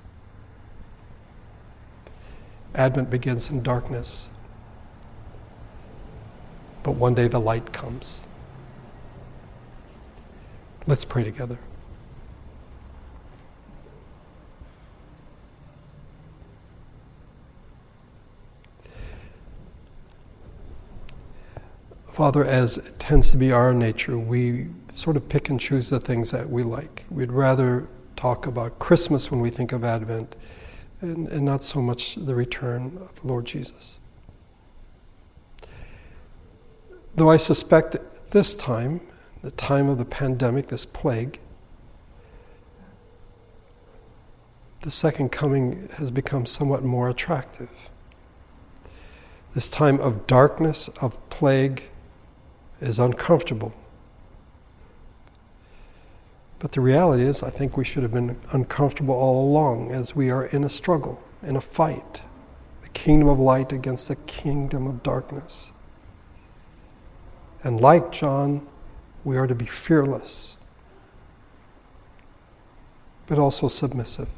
Advent 2.75 3.11
begins 3.11 3.49
in 3.49 3.63
darkness, 3.63 4.29
but 6.83 6.97
one 6.97 7.15
day 7.15 7.29
the 7.29 7.39
light 7.39 7.73
comes. 7.73 8.23
Let's 10.89 11.05
pray 11.05 11.23
together. 11.23 11.61
Father, 22.19 22.45
as 22.45 22.93
tends 22.99 23.31
to 23.31 23.37
be 23.37 23.53
our 23.53 23.73
nature, 23.73 24.19
we 24.19 24.67
sort 24.93 25.17
of 25.17 25.29
pick 25.29 25.51
and 25.51 25.61
choose 25.61 25.89
the 25.89 26.01
things 26.01 26.33
that 26.33 26.51
we 26.51 26.65
like. 26.65 27.05
We'd 27.11 27.31
rather 27.31 27.87
talk 28.17 28.45
about 28.45 28.81
Christmas 28.81 29.31
when 29.31 29.41
we 29.41 29.51
think 29.51 29.71
of 29.71 29.85
Advent 29.85 30.35
and, 31.01 31.29
and 31.29 31.45
not 31.45 31.63
so 31.63 31.81
much 31.81 32.17
the 32.17 32.35
return 32.35 32.99
of 33.01 33.21
the 33.21 33.29
Lord 33.29 33.45
Jesus. 33.45 34.01
Though 37.15 37.31
I 37.31 37.37
suspect 37.37 37.97
this 38.33 38.57
time, 38.57 39.01
the 39.45 39.53
time 39.53 39.89
of 39.89 39.99
the 39.99 40.05
pandemic, 40.05 40.67
this 40.67 40.85
plague, 40.87 41.39
the 44.83 44.91
second 44.91 45.31
coming 45.31 45.89
has 45.99 46.11
become 46.11 46.47
somewhat 46.47 46.83
more 46.83 47.09
attractive. 47.09 47.71
This 49.55 49.71
time 49.71 50.01
of 50.01 50.27
darkness, 50.27 50.89
of 51.01 51.17
plague, 51.31 51.85
is 52.81 52.99
uncomfortable. 52.99 53.73
But 56.59 56.73
the 56.73 56.81
reality 56.81 57.23
is, 57.23 57.43
I 57.43 57.51
think 57.51 57.77
we 57.77 57.85
should 57.85 58.03
have 58.03 58.13
been 58.13 58.39
uncomfortable 58.51 59.15
all 59.15 59.49
along 59.49 59.93
as 59.93 60.17
we 60.17 60.31
are 60.31 60.47
in 60.47 60.65
a 60.65 60.69
struggle, 60.69 61.23
in 61.43 61.57
a 61.57 61.61
fight. 61.61 62.21
The 62.83 62.89
kingdom 62.89 63.29
of 63.29 63.39
light 63.39 63.73
against 63.73 64.09
the 64.09 64.17
kingdom 64.17 64.87
of 64.87 65.03
darkness. 65.03 65.73
And 67.63 67.81
like 67.81 68.11
John, 68.13 68.67
we 69.25 69.37
are 69.37 69.47
to 69.47 69.55
be 69.55 69.67
fearless, 69.67 70.57
but 73.27 73.39
also 73.39 73.69
submissive. 73.69 74.29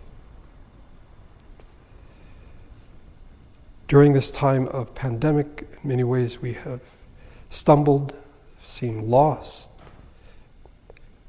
During 3.88 4.12
this 4.12 4.30
time 4.30 4.68
of 4.68 4.94
pandemic, 4.94 5.68
in 5.82 5.88
many 5.88 6.04
ways 6.04 6.40
we 6.40 6.52
have 6.52 6.80
stumbled 7.48 8.14
seem 8.60 9.02
lost, 9.02 9.70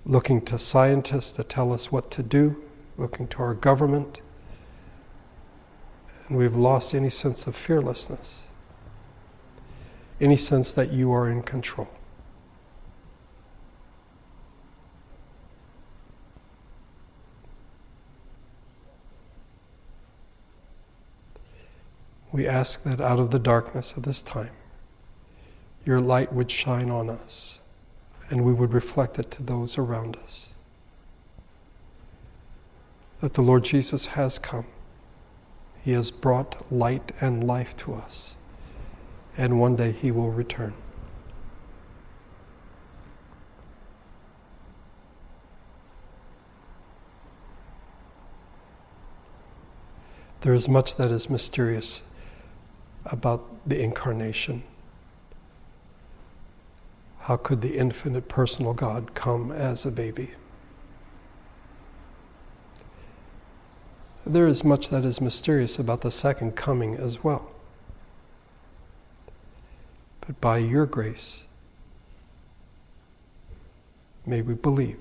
looking 0.06 0.42
to 0.42 0.58
scientists 0.60 1.32
to 1.34 1.44
tell 1.44 1.74
us 1.74 1.92
what 1.92 2.12
to 2.12 2.24
do, 2.24 2.62
looking 2.98 3.28
to 3.28 3.42
our 3.42 3.54
government, 3.54 4.22
and 6.28 6.38
we've 6.38 6.56
lost 6.56 6.94
any 6.94 7.10
sense 7.10 7.48
of 7.48 7.56
fearlessness, 7.56 8.48
any 10.20 10.38
sense 10.38 10.72
that 10.74 10.92
you 10.92 11.12
are 11.12 11.30
in 11.30 11.42
control. 11.42 11.90
We 22.32 22.48
ask 22.48 22.84
that 22.84 23.02
out 23.02 23.20
of 23.20 23.32
the 23.32 23.40
darkness 23.40 23.98
of 23.98 24.04
this 24.04 24.22
time, 24.22 24.52
your 25.86 26.00
light 26.00 26.32
would 26.34 26.52
shine 26.52 26.90
on 26.90 27.10
us 27.10 27.62
and 28.32 28.46
we 28.46 28.54
would 28.54 28.74
reflect 28.74 29.20
it 29.20 29.30
to 29.30 29.44
those 29.44 29.78
around 29.78 30.16
us. 30.16 30.54
That 33.20 33.34
the 33.34 33.42
Lord 33.42 33.66
Jesus 33.66 34.08
has 34.08 34.40
come. 34.40 34.66
He 35.84 35.92
has 35.92 36.12
brought 36.12 36.72
light 36.72 37.12
and 37.20 37.44
life 37.44 37.76
to 37.78 37.94
us, 37.94 38.36
and 39.36 39.60
one 39.60 39.76
day 39.76 39.92
He 39.92 40.12
will 40.12 40.32
return. 40.32 40.74
There 50.42 50.54
is 50.54 50.68
much 50.68 50.96
that 50.96 51.12
is 51.12 51.30
mysterious 51.30 52.02
about 53.06 53.46
the 53.68 53.82
incarnation 53.82 54.64
how 57.22 57.38
could 57.38 57.62
the 57.62 57.78
infinite 57.78 58.28
personal 58.28 58.74
God 58.74 59.14
come 59.14 59.52
as 59.52 59.86
a 59.86 59.92
baby? 59.92 60.32
There 64.26 64.48
is 64.48 64.64
much 64.64 64.90
that 64.90 65.06
is 65.06 65.22
mysterious 65.22 65.78
about 65.78 66.02
the 66.02 66.12
second 66.12 66.56
coming 66.56 66.96
as 66.96 67.24
well. 67.24 67.52
But 70.22 70.42
by 70.42 70.58
your 70.60 70.86
grace, 70.86 71.46
may 74.26 74.42
we 74.42 74.54
believe 74.54 75.00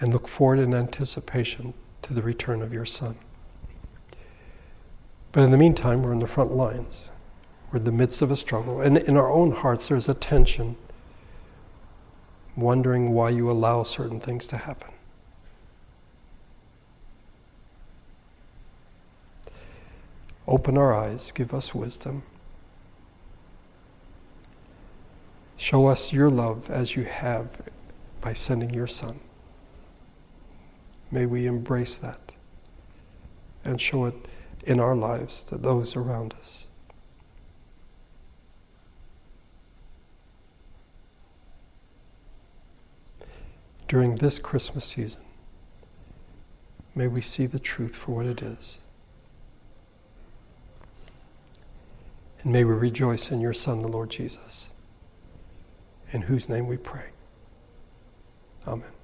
and 0.00 0.12
look 0.12 0.28
forward 0.28 0.60
in 0.60 0.74
anticipation 0.74 1.74
to 2.02 2.14
the 2.14 2.22
return 2.22 2.62
of 2.62 2.72
your 2.72 2.86
Son. 2.86 3.16
But 5.32 5.42
in 5.42 5.50
the 5.50 5.58
meantime, 5.58 6.02
we're 6.02 6.12
in 6.12 6.20
the 6.20 6.26
front 6.26 6.52
lines. 6.52 7.08
We're 7.70 7.78
in 7.78 7.84
the 7.84 7.92
midst 7.92 8.22
of 8.22 8.30
a 8.30 8.36
struggle. 8.36 8.80
And 8.80 8.96
in 8.96 9.16
our 9.16 9.30
own 9.30 9.52
hearts, 9.52 9.88
there's 9.88 10.08
a 10.08 10.14
tension, 10.14 10.76
wondering 12.56 13.12
why 13.12 13.30
you 13.30 13.50
allow 13.50 13.82
certain 13.82 14.20
things 14.20 14.46
to 14.48 14.56
happen. 14.56 14.92
Open 20.46 20.78
our 20.78 20.94
eyes, 20.94 21.30
give 21.30 21.52
us 21.52 21.74
wisdom. 21.74 22.22
Show 25.58 25.88
us 25.88 26.10
your 26.10 26.30
love 26.30 26.70
as 26.70 26.96
you 26.96 27.04
have 27.04 27.48
by 28.22 28.32
sending 28.32 28.70
your 28.70 28.86
Son. 28.86 29.20
May 31.10 31.26
we 31.26 31.46
embrace 31.46 31.98
that 31.98 32.32
and 33.62 33.78
show 33.78 34.06
it 34.06 34.14
in 34.64 34.80
our 34.80 34.96
lives 34.96 35.44
to 35.46 35.58
those 35.58 35.96
around 35.96 36.32
us. 36.40 36.67
During 43.88 44.16
this 44.16 44.38
Christmas 44.38 44.84
season, 44.84 45.22
may 46.94 47.08
we 47.08 47.22
see 47.22 47.46
the 47.46 47.58
truth 47.58 47.96
for 47.96 48.16
what 48.16 48.26
it 48.26 48.42
is. 48.42 48.78
And 52.42 52.52
may 52.52 52.64
we 52.64 52.74
rejoice 52.74 53.30
in 53.30 53.40
your 53.40 53.54
Son, 53.54 53.80
the 53.80 53.88
Lord 53.88 54.10
Jesus, 54.10 54.70
in 56.12 56.22
whose 56.22 56.48
name 56.48 56.66
we 56.66 56.76
pray. 56.76 57.06
Amen. 58.66 58.97